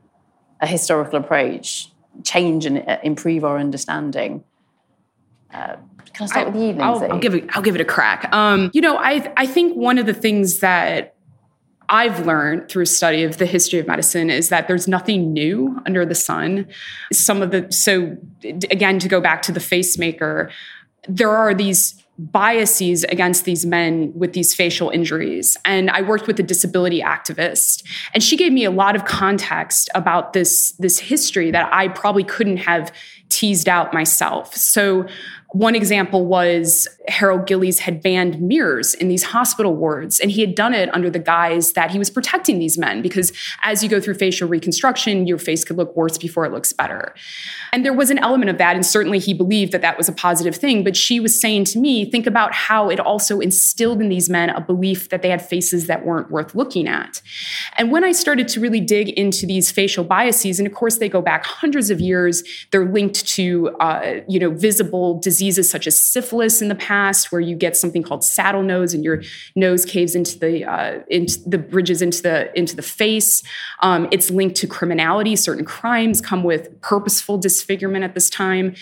a 0.61 0.67
historical 0.67 1.19
approach 1.19 1.89
change 2.23 2.65
and 2.65 2.87
uh, 2.87 2.97
improve 3.03 3.43
our 3.43 3.57
understanding. 3.57 4.43
Uh, 5.53 5.77
can 6.13 6.23
I 6.23 6.25
start 6.25 6.47
I, 6.47 6.49
with 6.49 6.55
you, 6.55 6.67
Lindsey? 6.67 6.81
I'll, 6.81 7.11
I'll, 7.11 7.19
give 7.19 7.35
it. 7.35 7.45
I'll 7.55 7.61
give 7.61 7.75
it 7.75 7.81
a 7.81 7.85
crack. 7.85 8.31
Um, 8.33 8.71
you 8.73 8.81
know, 8.81 8.97
I 8.97 9.31
I 9.37 9.45
think 9.45 9.75
one 9.75 9.97
of 9.97 10.05
the 10.05 10.13
things 10.13 10.59
that 10.59 11.15
I've 11.89 12.25
learned 12.25 12.69
through 12.69 12.85
study 12.85 13.23
of 13.23 13.37
the 13.37 13.47
history 13.47 13.79
of 13.79 13.87
medicine 13.87 14.29
is 14.29 14.49
that 14.49 14.67
there's 14.67 14.87
nothing 14.87 15.33
new 15.33 15.81
under 15.85 16.05
the 16.05 16.15
sun. 16.15 16.67
Some 17.11 17.41
of 17.41 17.51
the 17.51 17.71
so 17.71 18.15
again 18.43 18.99
to 18.99 19.07
go 19.07 19.19
back 19.19 19.41
to 19.43 19.51
the 19.51 19.59
facemaker, 19.59 20.51
there 21.07 21.31
are 21.31 21.53
these 21.53 21.98
biases 22.19 23.05
against 23.05 23.45
these 23.45 23.65
men 23.65 24.11
with 24.13 24.33
these 24.33 24.53
facial 24.53 24.89
injuries. 24.89 25.55
And 25.63 25.89
I 25.89 26.01
worked 26.01 26.27
with 26.27 26.39
a 26.39 26.43
disability 26.43 27.01
activist, 27.01 27.83
and 28.13 28.21
she 28.21 28.35
gave 28.35 28.51
me 28.51 28.65
a 28.65 28.71
lot 28.71 28.95
of 28.95 29.05
context 29.05 29.89
about 29.95 30.33
this, 30.33 30.73
this 30.73 30.99
history 30.99 31.49
that 31.51 31.73
I 31.73 31.87
probably 31.87 32.25
couldn't 32.25 32.57
have 32.57 32.91
teased 33.29 33.69
out 33.69 33.93
myself. 33.93 34.53
So 34.55 35.07
one 35.51 35.73
example 35.73 36.27
was 36.27 36.87
Harold 37.07 37.47
Gillies 37.47 37.79
had 37.79 38.03
banned 38.03 38.39
mirrors 38.39 38.93
in 38.93 39.07
these 39.07 39.23
hospital 39.23 39.75
wards, 39.75 40.19
and 40.19 40.29
he 40.29 40.41
had 40.41 40.53
done 40.53 40.75
it 40.75 40.93
under 40.93 41.09
the 41.09 41.17
guise 41.17 41.73
that 41.73 41.89
he 41.89 41.97
was 41.97 42.11
protecting 42.11 42.59
these 42.59 42.77
men 42.77 43.01
because 43.01 43.33
as 43.63 43.81
you 43.81 43.89
go 43.89 43.99
through 43.99 44.13
facial 44.13 44.47
reconstruction, 44.47 45.25
your 45.25 45.39
face 45.39 45.63
could 45.63 45.75
look 45.75 45.95
worse 45.95 46.19
before 46.19 46.45
it 46.45 46.51
looks 46.51 46.71
better. 46.71 47.15
And 47.73 47.83
there 47.83 47.93
was 47.93 48.11
an 48.11 48.19
element 48.19 48.51
of 48.51 48.59
that, 48.59 48.75
and 48.75 48.85
certainly 48.85 49.17
he 49.17 49.33
believed 49.33 49.71
that 49.71 49.81
that 49.81 49.97
was 49.97 50.07
a 50.07 50.11
positive 50.11 50.55
thing. 50.55 50.83
But 50.83 50.95
she 50.95 51.19
was 51.19 51.39
saying 51.39 51.63
to 51.65 51.79
me, 51.79 52.05
think 52.05 52.27
about 52.27 52.53
how 52.53 52.89
it 52.89 52.99
also 52.99 53.39
instilled 53.39 54.01
in 54.01 54.09
these 54.09 54.29
men 54.29 54.51
a 54.51 54.61
belief 54.61 55.09
that 55.09 55.23
they 55.23 55.29
had 55.29 55.43
faces 55.43 55.87
that 55.87 56.05
weren't 56.05 56.29
worth 56.29 56.53
looking 56.53 56.87
at. 56.87 57.23
And 57.75 57.91
when 57.91 58.03
I 58.03 58.11
started 58.11 58.47
to 58.49 58.59
really 58.59 58.81
dig 58.81 59.09
into 59.09 59.47
these 59.47 59.71
facial 59.71 60.03
biases, 60.03 60.59
and 60.59 60.67
of 60.67 60.75
course 60.75 60.97
they 60.99 61.09
go 61.09 61.23
back 61.23 61.43
hundreds 61.43 61.89
of 61.89 61.99
years, 61.99 62.43
they're 62.69 62.85
linked 62.85 63.27
to 63.29 63.69
uh, 63.79 64.19
you 64.27 64.39
know 64.39 64.51
visible 64.51 65.19
disease 65.19 65.38
diseases 65.39 65.69
such 65.69 65.87
as 65.87 65.99
syphilis 65.99 66.61
in 66.61 66.67
the 66.67 66.75
past, 66.75 67.31
where 67.31 67.39
you 67.39 67.55
get 67.55 67.77
something 67.77 68.03
called 68.03 68.23
saddle 68.23 68.61
nose, 68.61 68.93
and 68.93 69.03
your 69.03 69.23
nose 69.55 69.85
caves 69.85 70.13
into 70.13 70.37
the 70.37 70.65
uh, 70.65 70.99
into 71.07 71.39
the 71.47 71.57
bridges 71.57 72.01
into 72.01 72.21
the 72.21 72.57
into 72.57 72.75
the 72.75 72.81
face. 72.81 73.41
Um, 73.81 74.07
it's 74.11 74.29
linked 74.29 74.57
to 74.57 74.67
criminality. 74.67 75.35
Certain 75.35 75.65
crimes 75.65 76.19
come 76.19 76.43
with 76.43 76.81
purposeful 76.81 77.37
disfigurement 77.37 78.03
at 78.03 78.13
this 78.13 78.29
time 78.29 78.75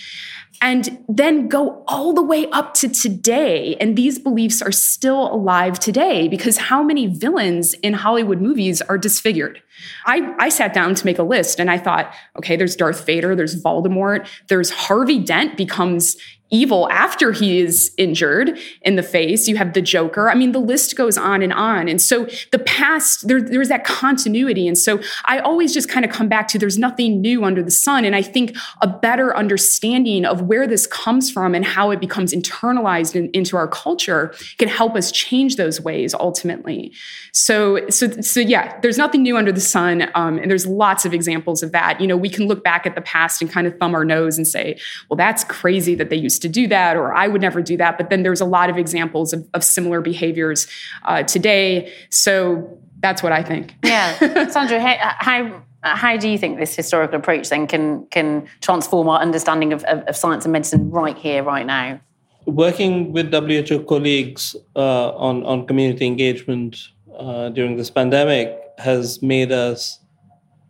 and 0.60 1.04
then 1.08 1.48
go 1.48 1.84
all 1.88 2.14
the 2.14 2.24
way 2.24 2.50
up 2.50 2.74
to 2.74 2.90
today. 2.90 3.76
And 3.80 3.96
these 3.96 4.18
beliefs 4.18 4.62
are 4.62 4.72
still 4.72 5.32
alive 5.32 5.80
today 5.80 6.28
because 6.28 6.58
how 6.58 6.82
many 6.82 7.06
villains 7.06 7.76
in 7.76 7.94
Hollywood 7.94 8.42
movies 8.42 8.82
are 8.82 8.98
disfigured? 8.98 9.62
I, 10.06 10.34
I 10.40 10.50
sat 10.50 10.74
down 10.74 10.96
to 10.96 11.06
make 11.06 11.20
a 11.20 11.24
list 11.24 11.60
and 11.60 11.70
I 11.70 11.78
thought, 11.78 12.14
okay, 12.38 12.56
there's 12.56 12.76
Darth 12.76 13.06
Vader, 13.06 13.36
there's 13.36 13.62
Voldemort, 13.62 14.28
there's 14.48 14.70
Harvey 14.70 15.20
Dent 15.20 15.58
becomes 15.58 16.18
evil 16.50 16.90
after 16.92 17.32
he 17.32 17.60
is 17.60 17.94
injured 17.98 18.58
in 18.82 18.96
the 18.96 19.04
face. 19.04 19.48
You 19.48 19.58
have 19.58 19.74
the 19.74 19.82
Joker. 19.82 20.30
I 20.30 20.36
mean, 20.36 20.54
the 20.54 20.60
list 20.60 20.96
goes 20.96 21.18
on 21.18 21.42
and 21.42 21.52
on. 21.52 21.90
And 21.90 22.02
so 22.02 22.26
the 22.52 22.60
past, 22.60 23.28
there, 23.28 23.42
there's 23.42 23.68
that 23.68 23.84
continuity. 23.84 24.68
And 24.68 24.78
so 24.78 25.02
I 25.26 25.40
always 25.40 25.74
just 25.74 25.90
kind 25.90 26.06
of 26.06 26.12
come 26.12 26.30
back 26.30 26.48
to 26.50 26.60
there's 26.60 26.78
nothing 26.78 27.20
new 27.20 27.44
under 27.44 27.62
the 27.62 27.72
sun. 27.72 28.06
And 28.06 28.16
I 28.16 28.22
think 28.22 28.56
a 28.82 28.88
better 28.88 29.36
understanding 29.36 30.26
of 30.26 30.44
where 30.44 30.68
this 30.68 30.88
comes 30.88 31.30
from 31.30 31.54
and 31.54 31.66
how 31.66 31.92
it 31.92 32.00
becomes 32.00 32.34
internalized 32.34 33.16
in, 33.16 33.30
into 33.32 33.58
our 33.58 33.68
culture 33.68 34.34
can 34.58 34.70
help 34.70 34.96
us 34.96 35.12
change 35.12 35.58
those 35.58 35.82
ways 35.82 36.14
ultimately. 36.14 36.94
So, 37.34 37.88
so, 37.90 38.10
so 38.22 38.40
yeah, 38.40 38.80
there's 38.80 38.98
nothing 38.98 39.22
new 39.22 39.36
under 39.36 39.52
the 39.52 39.60
sun. 39.68 40.10
Um, 40.16 40.38
and 40.38 40.50
there's 40.50 40.66
lots 40.66 41.06
of 41.06 41.14
examples 41.14 41.62
of 41.64 41.72
that. 41.72 42.00
You 42.00 42.08
know, 42.08 42.18
we 42.18 42.30
can 42.30 42.48
look 42.48 42.64
back 42.64 42.86
at 42.86 42.96
the 42.96 43.02
past 43.02 43.42
and 43.42 43.52
kind 43.52 43.68
of 43.68 43.78
thumb 43.78 43.94
our 43.94 44.06
nose 44.06 44.38
and 44.38 44.48
say, 44.48 44.80
well, 45.10 45.18
that's 45.18 45.44
crazy 45.44 45.96
that 45.96 46.10
they 46.10 46.16
used 46.16 46.42
to 46.42 46.50
do 46.50 46.68
that, 46.68 46.96
or 46.96 47.14
I 47.14 47.28
would 47.28 47.42
never 47.42 47.62
do 47.62 47.78
that. 47.78 47.98
But 47.98 48.10
then 48.10 48.24
there's 48.24 48.42
a 48.42 48.46
lot 48.46 48.70
of 48.70 48.78
examples 48.78 49.34
of, 49.34 49.48
of 49.54 49.64
similar 49.64 50.02
behaviors 50.02 50.68
uh, 51.06 51.24
today. 51.24 51.92
So 52.10 52.80
that's 53.00 53.22
what 53.22 53.32
I 53.32 53.44
think. 53.44 53.76
Yeah. 53.84 54.18
Sanjoy, 54.18 54.80
how, 55.20 55.64
how 55.82 56.18
do 56.18 56.30
you 56.30 56.38
think 56.38 56.60
this 56.60 56.76
historical 56.76 57.20
approach 57.20 57.50
then 57.50 57.68
can, 57.68 58.06
can 58.08 58.48
transform 58.62 59.10
our 59.10 59.20
understanding 59.20 59.74
of, 59.74 59.84
of, 59.84 60.00
of 60.04 60.16
science 60.16 60.46
and 60.46 60.54
medicine 60.54 60.90
right 60.92 61.18
here, 61.18 61.44
right 61.44 61.66
now? 61.66 62.00
Working 62.46 63.12
with 63.12 63.34
WHO 63.34 63.84
colleagues 63.84 64.56
uh, 64.76 65.10
on, 65.16 65.44
on 65.46 65.68
community 65.68 66.06
engagement 66.06 66.78
uh, 67.18 67.50
during 67.50 67.76
this 67.76 67.90
pandemic 67.90 68.67
has 68.78 69.22
made 69.22 69.52
us 69.52 70.00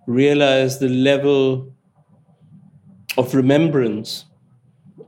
realize 0.05 0.79
the 0.79 0.89
level 0.89 1.71
of 3.17 3.33
remembrance 3.33 4.25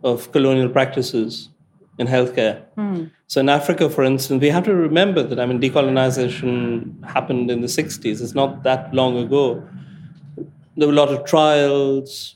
of 0.03 0.31
colonial 0.31 0.69
practices 0.69 1.49
in 1.97 2.07
healthcare. 2.07 2.63
Mm. 2.77 3.12
So 3.27 3.41
in 3.41 3.49
Africa, 3.49 3.89
for 3.89 4.03
instance, 4.03 4.41
we 4.41 4.49
have 4.49 4.63
to 4.65 4.73
remember 4.73 5.21
that 5.23 5.39
I 5.39 5.45
mean 5.45 5.62
decolonization 5.62 7.05
happened 7.05 7.51
in 7.51 7.62
the 7.62 7.67
60s. 7.67 8.21
It's 8.21 8.33
not 8.33 8.63
that 8.63 8.93
long 8.93 9.17
ago. 9.17 9.67
There 10.75 10.88
were 10.88 10.93
a 10.93 10.95
lot 10.95 11.09
of 11.09 11.25
trials 11.25 12.35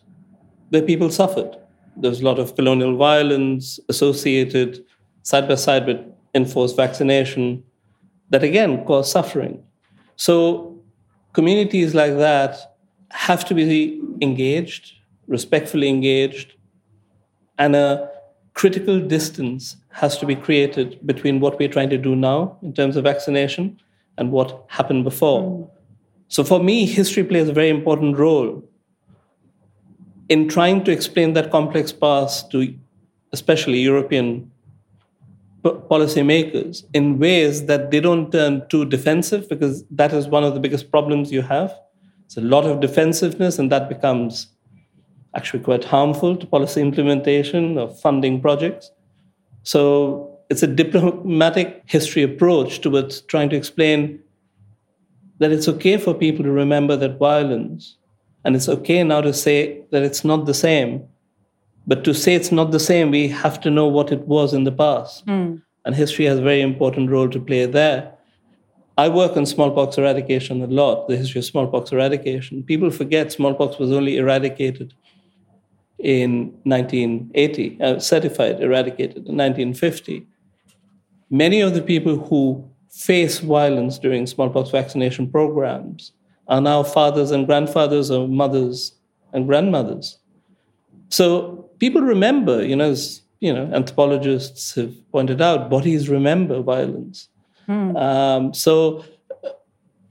where 0.69 0.81
people 0.81 1.09
suffered. 1.09 1.57
There 1.95 2.09
was 2.09 2.21
a 2.21 2.25
lot 2.25 2.39
of 2.39 2.55
colonial 2.55 2.95
violence 2.97 3.79
associated 3.89 4.83
side 5.23 5.47
by 5.47 5.55
side 5.55 5.85
with 5.85 5.99
enforced 6.33 6.75
vaccination 6.75 7.63
that 8.29 8.43
again 8.43 8.83
caused 8.85 9.11
suffering. 9.11 9.63
So 10.23 10.79
communities 11.33 11.93
like 11.93 12.15
that 12.15 12.77
have 13.11 13.43
to 13.43 13.53
be 13.53 14.01
engaged, 14.21 14.93
respectfully 15.27 15.89
engaged, 15.89 16.53
and 17.57 17.75
a 17.75 18.09
critical 18.53 19.01
distance 19.01 19.75
has 19.89 20.17
to 20.19 20.25
be 20.25 20.33
created 20.33 21.05
between 21.05 21.41
what 21.41 21.59
we're 21.59 21.67
trying 21.67 21.89
to 21.89 21.97
do 21.97 22.15
now 22.15 22.57
in 22.61 22.71
terms 22.71 22.95
of 22.95 23.03
vaccination 23.03 23.77
and 24.17 24.31
what 24.31 24.63
happened 24.69 25.03
before. 25.03 25.41
Mm. 25.41 25.69
So 26.29 26.45
for 26.45 26.63
me, 26.63 26.85
history 26.85 27.25
plays 27.25 27.49
a 27.49 27.53
very 27.53 27.69
important 27.69 28.17
role 28.17 28.63
in 30.29 30.47
trying 30.47 30.85
to 30.85 30.91
explain 30.93 31.33
that 31.33 31.51
complex 31.51 31.91
past 31.91 32.49
to 32.51 32.73
especially 33.33 33.79
European 33.79 34.49
policymakers 35.63 36.83
in 36.93 37.19
ways 37.19 37.65
that 37.67 37.89
they 37.91 37.99
don't 37.99 38.31
turn 38.31 38.67
too 38.67 38.85
defensive 38.85 39.47
because 39.47 39.85
that 39.89 40.13
is 40.13 40.27
one 40.27 40.43
of 40.43 40.53
the 40.53 40.59
biggest 40.59 40.91
problems 40.91 41.31
you 41.31 41.41
have. 41.41 41.73
It's 42.25 42.37
a 42.37 42.41
lot 42.41 42.65
of 42.65 42.81
defensiveness, 42.81 43.59
and 43.59 43.71
that 43.71 43.87
becomes 43.87 44.47
actually 45.35 45.63
quite 45.63 45.83
harmful 45.83 46.35
to 46.35 46.45
policy 46.45 46.81
implementation 46.81 47.77
of 47.77 47.99
funding 47.99 48.41
projects. 48.41 48.91
So 49.63 50.39
it's 50.49 50.63
a 50.63 50.67
diplomatic 50.67 51.83
history 51.85 52.23
approach 52.23 52.81
towards 52.81 53.21
trying 53.21 53.49
to 53.49 53.55
explain 53.55 54.19
that 55.39 55.51
it's 55.51 55.67
okay 55.67 55.97
for 55.97 56.13
people 56.13 56.43
to 56.43 56.51
remember 56.51 56.95
that 56.97 57.17
violence, 57.17 57.97
and 58.43 58.55
it's 58.55 58.69
okay 58.69 59.03
now 59.03 59.21
to 59.21 59.33
say 59.33 59.81
that 59.91 60.03
it's 60.03 60.23
not 60.23 60.45
the 60.45 60.53
same. 60.53 61.07
But 61.85 62.03
to 62.05 62.13
say 62.13 62.35
it's 62.35 62.51
not 62.51 62.71
the 62.71 62.79
same, 62.79 63.11
we 63.11 63.27
have 63.27 63.59
to 63.61 63.69
know 63.69 63.87
what 63.87 64.11
it 64.11 64.21
was 64.27 64.53
in 64.53 64.63
the 64.63 64.71
past. 64.71 65.25
Mm. 65.25 65.61
And 65.85 65.95
history 65.95 66.25
has 66.25 66.39
a 66.39 66.41
very 66.41 66.61
important 66.61 67.09
role 67.09 67.29
to 67.29 67.39
play 67.39 67.65
there. 67.65 68.13
I 68.97 69.09
work 69.09 69.35
on 69.35 69.45
smallpox 69.45 69.97
eradication 69.97 70.61
a 70.61 70.67
lot, 70.67 71.07
the 71.07 71.17
history 71.17 71.39
of 71.39 71.45
smallpox 71.45 71.91
eradication. 71.91 72.63
People 72.63 72.91
forget 72.91 73.31
smallpox 73.31 73.79
was 73.79 73.91
only 73.91 74.17
eradicated 74.17 74.93
in 75.97 76.53
1980, 76.63 77.81
uh, 77.81 77.99
certified 77.99 78.61
eradicated 78.61 79.27
in 79.27 79.37
1950. 79.37 80.27
Many 81.29 81.61
of 81.61 81.73
the 81.73 81.81
people 81.81 82.17
who 82.17 82.69
face 82.91 83.39
violence 83.39 83.97
during 83.97 84.27
smallpox 84.27 84.69
vaccination 84.69 85.29
programs 85.29 86.11
are 86.47 86.61
now 86.61 86.83
fathers 86.83 87.31
and 87.31 87.47
grandfathers 87.47 88.11
or 88.11 88.27
mothers 88.27 88.93
and 89.33 89.47
grandmothers. 89.47 90.19
So 91.09 91.69
people 91.83 92.01
remember, 92.01 92.63
you 92.65 92.77
know, 92.77 92.89
as 92.91 93.23
you 93.41 93.53
know, 93.53 93.65
anthropologists 93.73 94.75
have 94.75 94.93
pointed 95.11 95.41
out, 95.41 95.69
bodies 95.69 96.07
remember 96.07 96.61
violence. 96.61 97.27
Mm. 97.67 97.89
Um, 98.07 98.53
so 98.53 99.03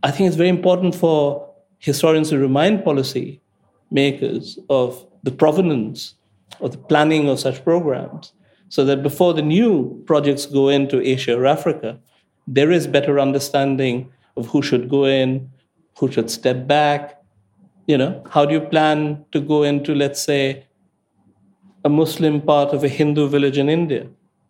I 0.02 0.11
think 0.11 0.26
it's 0.26 0.37
very 0.37 0.50
important 0.50 0.94
for 0.94 1.48
historians 1.78 2.28
to 2.28 2.38
remind 2.38 2.85
policy 2.85 3.40
makers 3.90 4.58
of 4.68 5.06
the 5.22 5.30
provenance 5.30 6.14
of 6.61 6.72
the 6.72 6.82
planning 6.90 7.30
of 7.30 7.40
such 7.40 7.64
programs 7.64 8.35
so 8.68 8.85
that 8.85 9.02
before 9.02 9.32
the 9.32 9.46
new 9.56 9.72
projects 10.04 10.44
go 10.44 10.68
into 10.68 11.00
Asia 11.00 11.35
or 11.38 11.46
Africa, 11.46 11.98
there 12.46 12.70
is 12.70 12.87
better 12.87 13.18
understanding 13.18 14.12
of 14.37 14.46
who 14.48 14.61
should 14.61 14.90
go 14.90 15.06
in, 15.06 15.48
who 15.98 16.12
should 16.12 16.30
step 16.30 16.66
back. 16.66 17.18
You 17.87 17.96
know, 17.96 18.22
how 18.28 18.44
do 18.44 18.52
you 18.52 18.61
plan 18.61 19.24
to 19.32 19.40
go 19.40 19.62
into, 19.62 19.94
let's 19.94 20.22
say, 20.22 20.66
a 21.84 21.88
Muslim 21.88 22.40
part 22.40 22.72
of 22.72 22.84
a 22.84 22.88
Hindu 22.88 23.28
village 23.28 23.58
in 23.58 23.68
India? 23.68 24.06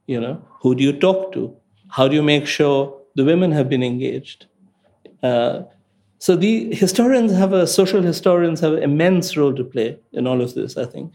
You 0.07 0.21
know, 0.21 0.43
who 0.61 0.75
do 0.75 0.83
you 0.83 0.93
talk 0.93 1.33
to? 1.33 1.57
How 1.89 2.09
do 2.09 2.15
you 2.15 2.23
make 2.23 2.47
sure 2.47 2.95
the 3.15 3.25
women 3.25 3.53
have 3.53 3.69
been 3.69 3.83
engaged? 3.83 4.47
Uh, 5.23 5.63
so 6.19 6.37
the 6.37 6.75
historians 6.75 7.33
have 7.33 7.53
a 7.53 7.67
social 7.67 8.03
historians 8.03 8.61
have 8.61 8.75
an 8.75 8.83
immense 8.83 9.37
role 9.37 9.55
to 9.55 9.65
play 9.65 9.99
in 10.13 10.27
all 10.27 10.41
of 10.41 10.55
this. 10.55 10.77
I 10.77 10.85
think 10.85 11.13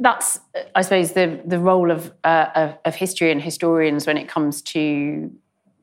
that's, 0.00 0.40
I 0.74 0.82
suppose, 0.82 1.12
the 1.12 1.40
the 1.44 1.58
role 1.58 1.90
of 1.90 2.12
uh, 2.24 2.46
of, 2.54 2.78
of, 2.86 2.94
history 2.94 3.30
and 3.30 3.40
historians 3.40 4.06
when 4.06 4.16
it 4.16 4.28
comes 4.28 4.62
to 4.62 5.30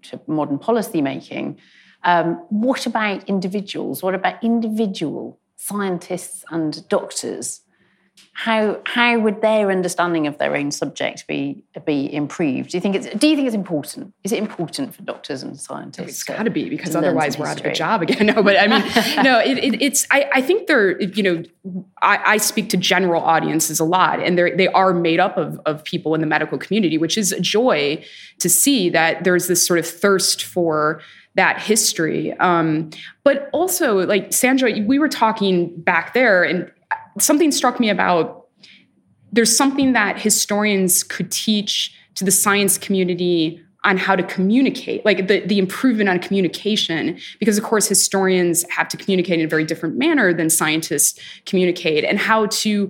to 0.04 0.20
modern 0.28 0.58
policy 0.58 1.02
making. 1.02 1.60
Um, 2.04 2.44
what 2.50 2.86
about 2.86 3.28
individuals? 3.30 4.02
What 4.02 4.16
about 4.16 4.44
individual 4.44 5.40
scientists 5.56 6.44
and 6.50 6.88
doctors? 6.90 7.62
How 8.34 8.80
how 8.86 9.18
would 9.18 9.42
their 9.42 9.72
understanding 9.72 10.28
of 10.28 10.38
their 10.38 10.56
own 10.56 10.72
subject 10.72 11.26
be 11.28 11.64
be 11.86 12.14
improved? 12.14 12.70
Do 12.70 12.78
you 12.78 12.82
think 12.82 12.96
it's 12.96 13.08
do 13.08 13.28
you 13.28 13.36
think 13.36 13.48
it's 13.48 13.56
important? 13.56 14.14
Is 14.24 14.32
it 14.32 14.38
important 14.38 14.94
for 14.94 15.02
doctors 15.02 15.42
and 15.42 15.60
scientists? 15.60 16.08
It's 16.08 16.24
got 16.24 16.44
to 16.44 16.52
be 16.52 16.70
because 16.70 16.96
otherwise 16.96 17.38
we're 17.38 17.48
out 17.48 17.60
of 17.60 17.66
a 17.66 17.74
job 17.74 18.04
again. 18.04 18.28
No, 18.28 18.44
but 18.44 18.60
I 18.60 18.68
mean, 18.68 18.82
no, 19.24 19.40
it, 19.40 19.58
it, 19.58 19.82
it's 19.82 20.06
I, 20.12 20.30
I 20.34 20.42
think 20.42 20.68
they're 20.68 21.02
you 21.02 21.24
know 21.24 21.44
I, 22.02 22.34
I, 22.34 22.38
speak 22.38 22.70
to 22.70 22.78
general 22.78 23.22
audiences 23.22 23.80
a 23.80 23.86
lot, 23.86 24.20
and 24.20 24.38
they 24.38 24.52
they 24.52 24.68
are 24.68 24.94
made 24.94 25.20
up 25.20 25.38
of 25.38 25.60
of 25.66 25.84
people 25.84 26.14
in 26.14 26.20
the 26.22 26.28
medical 26.28 26.58
community, 26.58 26.98
which 26.98 27.18
is 27.18 27.32
a 27.32 27.40
joy 27.40 28.04
to 28.40 28.50
see 28.50 28.90
that 28.90 29.24
there's 29.24 29.48
this 29.48 29.66
sort 29.66 29.80
of 29.80 29.88
thirst 29.88 30.44
for 30.44 31.02
that 31.36 31.62
history. 31.62 32.34
Um, 32.34 32.90
but 33.24 33.50
also, 33.54 34.06
like 34.06 34.34
Sandra, 34.34 34.74
we 34.86 35.00
were 35.00 35.08
talking 35.08 35.80
back 35.82 36.14
there, 36.14 36.44
and 36.44 36.70
something 37.20 37.52
struck 37.52 37.80
me 37.80 37.90
about 37.90 38.46
there's 39.32 39.56
something 39.56 39.94
that 39.94 40.20
historians 40.20 41.04
could 41.04 41.32
teach 41.32 41.94
to 42.16 42.24
the 42.24 42.32
science 42.32 42.78
community 42.78 43.62
on 43.84 43.96
how 43.98 44.16
to 44.16 44.24
communicate, 44.24 45.06
like 45.06 45.28
the, 45.28 45.40
the 45.42 45.60
improvement 45.60 46.10
on 46.10 46.20
communication, 46.20 47.18
because 47.40 47.58
of 47.58 47.64
course 47.64 47.88
historians 47.88 48.66
have 48.70 48.88
to 48.90 48.98
communicate 48.98 49.40
in 49.40 49.46
a 49.46 49.50
very 49.50 49.64
different 49.64 49.98
manner 49.98 50.34
than 50.34 50.50
scientists 50.50 51.20
communicate, 51.46 52.04
and 52.04 52.20
how 52.20 52.48
to 52.48 52.90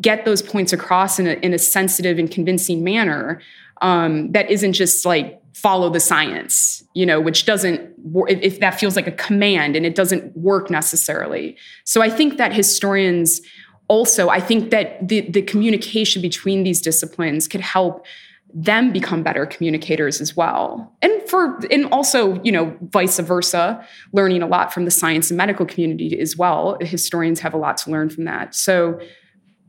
get 0.00 0.24
those 0.24 0.40
points 0.40 0.72
across 0.72 1.18
in 1.18 1.26
a, 1.26 1.32
in 1.34 1.52
a 1.52 1.58
sensitive 1.58 2.18
and 2.18 2.30
convincing 2.30 2.84
manner 2.84 3.40
um, 3.82 4.30
that 4.32 4.50
isn't 4.50 4.72
just 4.74 5.04
like 5.04 5.40
follow 5.54 5.90
the 5.90 6.00
science, 6.00 6.84
you 6.94 7.04
know, 7.04 7.20
which 7.20 7.44
doesn't, 7.44 7.80
if 8.28 8.60
that 8.60 8.78
feels 8.78 8.94
like 8.94 9.06
a 9.06 9.12
command 9.12 9.74
and 9.74 9.84
it 9.84 9.94
doesn't 9.94 10.36
work 10.36 10.70
necessarily. 10.70 11.56
So 11.84 12.00
I 12.00 12.10
think 12.10 12.36
that 12.38 12.52
historians 12.52 13.40
also, 13.88 14.28
I 14.28 14.40
think 14.40 14.70
that 14.70 15.08
the, 15.08 15.22
the 15.22 15.42
communication 15.42 16.22
between 16.22 16.62
these 16.62 16.80
disciplines 16.80 17.48
could 17.48 17.62
help 17.62 18.06
them 18.54 18.92
become 18.92 19.22
better 19.22 19.44
communicators 19.46 20.20
as 20.20 20.36
well. 20.36 20.94
And 21.02 21.12
for 21.28 21.58
and 21.70 21.86
also 21.92 22.40
you 22.42 22.50
know 22.50 22.74
vice 22.80 23.18
versa 23.18 23.84
learning 24.12 24.42
a 24.42 24.46
lot 24.46 24.72
from 24.72 24.86
the 24.86 24.90
science 24.90 25.30
and 25.30 25.36
medical 25.36 25.66
community 25.66 26.18
as 26.18 26.36
well. 26.36 26.78
Historians 26.80 27.40
have 27.40 27.52
a 27.52 27.58
lot 27.58 27.76
to 27.78 27.90
learn 27.90 28.08
from 28.10 28.24
that. 28.24 28.54
So 28.54 29.00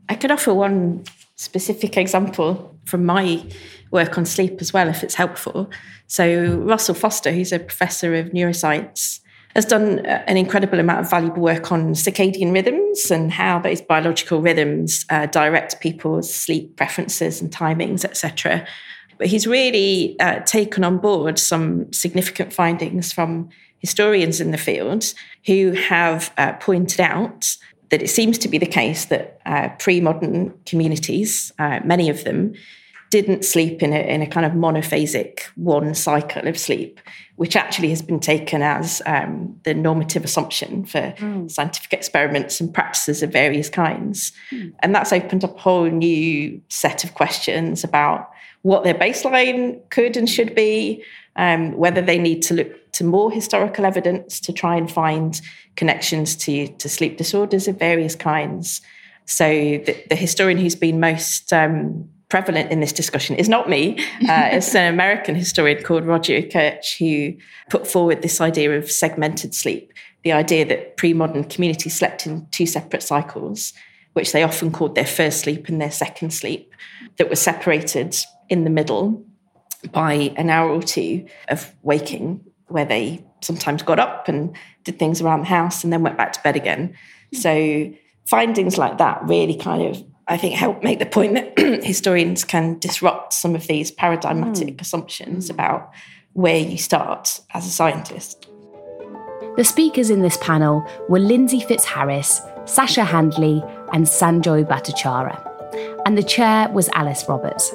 i 0.08 0.16
could 0.16 0.32
offer 0.32 0.54
one 0.54 1.04
specific 1.36 1.98
example 1.98 2.76
from 2.86 3.06
my 3.06 3.46
work 3.92 4.18
on 4.18 4.26
sleep 4.26 4.62
as 4.62 4.72
well 4.72 4.88
if 4.88 5.04
it's 5.04 5.16
helpful. 5.16 5.70
So 6.08 6.56
russell 6.58 6.96
foster 6.96 7.32
who's 7.32 7.52
a 7.52 7.60
professor 7.60 8.16
of 8.16 8.28
neuroscience 8.28 9.20
has 9.56 9.66
done 9.66 10.06
uh, 10.06 10.24
an 10.28 10.38
incredible 10.38 10.80
amount 10.80 11.02
of 11.02 11.10
valuable 11.10 11.42
work 11.42 11.72
on 11.72 11.94
circadian 11.94 12.54
rhythms 12.54 13.10
and 13.10 13.32
how 13.32 13.60
those 13.60 13.82
biological 13.82 14.42
rhythms 14.42 15.06
uh, 15.10 15.26
direct 15.28 15.80
people's 15.80 16.34
sleep 16.34 16.76
preferences 16.76 17.42
and 17.42 17.52
timings, 17.52 18.06
etc. 18.06 18.66
But 19.18 19.28
he's 19.28 19.48
really 19.48 20.18
uh, 20.20 20.40
taken 20.42 20.84
on 20.84 20.98
board 20.98 21.40
some 21.40 21.92
significant 21.92 22.54
findings 22.54 23.12
from 23.12 23.50
historians 23.80 24.40
in 24.40 24.52
the 24.52 24.58
field 24.58 25.14
who 25.46 25.72
have 25.72 26.32
uh, 26.38 26.54
pointed 26.54 27.02
out 27.02 27.56
that 27.90 28.02
it 28.02 28.10
seems 28.10 28.38
to 28.38 28.48
be 28.48 28.58
the 28.58 28.66
case 28.66 29.06
that 29.06 29.42
uh, 29.46 29.70
pre 29.80 30.00
modern 30.00 30.54
communities, 30.66 31.52
uh, 31.60 31.80
many 31.84 32.10
of 32.10 32.24
them, 32.24 32.54
didn't 33.10 33.44
sleep 33.44 33.82
in 33.82 33.94
a, 33.94 34.00
in 34.00 34.22
a 34.22 34.28
kind 34.28 34.46
of 34.46 34.54
monophasic 34.54 35.42
one 35.56 35.96
cycle 35.96 36.48
of 36.48 36.58
sleep, 36.58 37.00
which 37.38 37.56
actually 37.56 37.90
has 37.90 38.02
been 38.02 38.20
taken 38.20 38.62
as 38.62 39.02
um, 39.06 39.60
the 39.64 39.74
normative 39.74 40.24
assumption 40.24 40.86
for 40.86 41.14
mm. 41.18 41.50
scientific 41.50 41.94
experiments 41.94 42.62
and 42.62 42.74
practices 42.74 43.24
of 43.24 43.32
various 43.32 43.70
kinds. 43.70 44.32
Mm. 44.52 44.74
And 44.80 44.94
that's 44.94 45.14
opened 45.14 45.44
up 45.44 45.56
a 45.56 45.60
whole 45.60 45.90
new 45.90 46.62
set 46.70 47.04
of 47.04 47.14
questions 47.16 47.84
about 47.84 48.30
what 48.62 48.84
their 48.84 48.94
baseline 48.94 49.80
could 49.90 50.18
and 50.18 50.30
should 50.30 50.54
be, 50.54 51.04
um, 51.36 51.74
whether 51.78 52.02
they 52.02 52.20
need 52.20 52.42
to 52.44 52.54
look 52.54 52.92
to 52.92 53.04
more 53.04 53.32
historical 53.32 53.86
evidence 53.86 54.40
to 54.42 54.54
try 54.54 54.76
and 54.76 54.92
find 54.92 55.42
connections 55.76 56.36
to, 56.36 56.68
to 56.68 56.90
sleep 56.90 57.18
disorders 57.18 57.68
of 57.68 57.80
various 57.80 58.16
kinds. 58.16 58.82
So 59.26 59.48
the, 59.48 60.04
the 60.10 60.16
historian 60.16 60.58
who's 60.58 60.76
been 60.76 61.00
most 61.00 61.54
um, 61.54 62.10
prevalent 62.30 62.72
in 62.72 62.80
this 62.80 62.94
discussion 62.94 63.36
is 63.36 63.50
not 63.50 63.70
me. 63.70 64.00
Uh, 64.28 64.50
it's 64.52 64.74
an 64.76 64.94
American 64.94 65.36
historian 65.36 65.84
called 65.84 66.06
Roger 66.06 66.34
Ekirch 66.34 66.98
who 66.98 67.38
put 67.70 67.88
forward 67.88 68.22
this 68.22 68.40
idea 68.40 68.78
of 68.78 68.90
segmented 68.90 69.54
sleep, 69.54 69.92
the 70.24 70.32
idea 70.32 70.66
that 70.66 70.96
pre-modern 70.98 71.44
communities 71.44 71.98
slept 71.98 72.26
in 72.26 72.48
two 72.52 72.66
separate 72.66 73.04
cycles, 73.04 73.74
which 74.14 74.32
they 74.32 74.44
often 74.44 74.72
called 74.72 74.96
their 74.96 75.06
first 75.06 75.42
sleep 75.42 75.68
and 75.68 75.82
their 75.82 75.92
second 75.92 76.32
sleep, 76.32 76.74
that 77.18 77.30
were 77.30 77.36
separated 77.36 78.16
in 78.48 78.64
the 78.64 78.70
middle 78.70 79.26
by 79.92 80.14
an 80.36 80.50
hour 80.50 80.70
or 80.70 80.84
two 80.84 81.26
of 81.48 81.74
waking, 81.82 82.44
where 82.68 82.86
they 82.86 83.24
sometimes 83.42 83.82
got 83.82 84.00
up 84.00 84.28
and 84.28 84.56
did 84.84 85.00
things 85.00 85.22
around 85.22 85.42
the 85.42 85.48
house 85.48 85.84
and 85.84 85.92
then 85.92 86.04
went 86.04 86.18
back 86.18 86.34
to 86.34 86.42
bed 86.42 86.56
again. 86.56 86.96
So 87.34 87.92
findings 88.28 88.78
like 88.78 88.98
that 88.98 89.22
really 89.24 89.56
kind 89.56 89.84
of, 89.84 90.04
I 90.30 90.38
think, 90.38 90.56
help 90.56 90.84
make 90.84 91.00
the 91.00 91.08
point 91.08 91.34
that 91.34 91.58
historians 91.84 92.44
can 92.44 92.78
disrupt 92.78 93.34
some 93.34 93.56
of 93.56 93.66
these 93.66 93.90
paradigmatic 93.90 94.78
mm. 94.78 94.82
assumptions 94.82 95.50
about 95.50 95.92
where 96.34 96.60
you 96.60 96.78
start 96.78 97.42
as 97.56 97.66
a 97.66 97.70
scientist. 97.70 98.48
The 99.58 99.64
speakers 99.64 100.12
in 100.12 100.22
this 100.22 100.38
panel 100.38 100.86
were 101.10 101.20
Lindsey 101.20 101.60
Fitzharris, 101.60 102.70
Sasha 102.70 103.04
Handley, 103.04 103.64
and 103.92 104.06
Sanjoy 104.06 104.66
Bhattacharya. 104.66 105.44
And 106.06 106.16
the 106.16 106.24
chair 106.24 106.70
was 106.70 106.90
Alice 106.94 107.26
Roberts. 107.28 107.74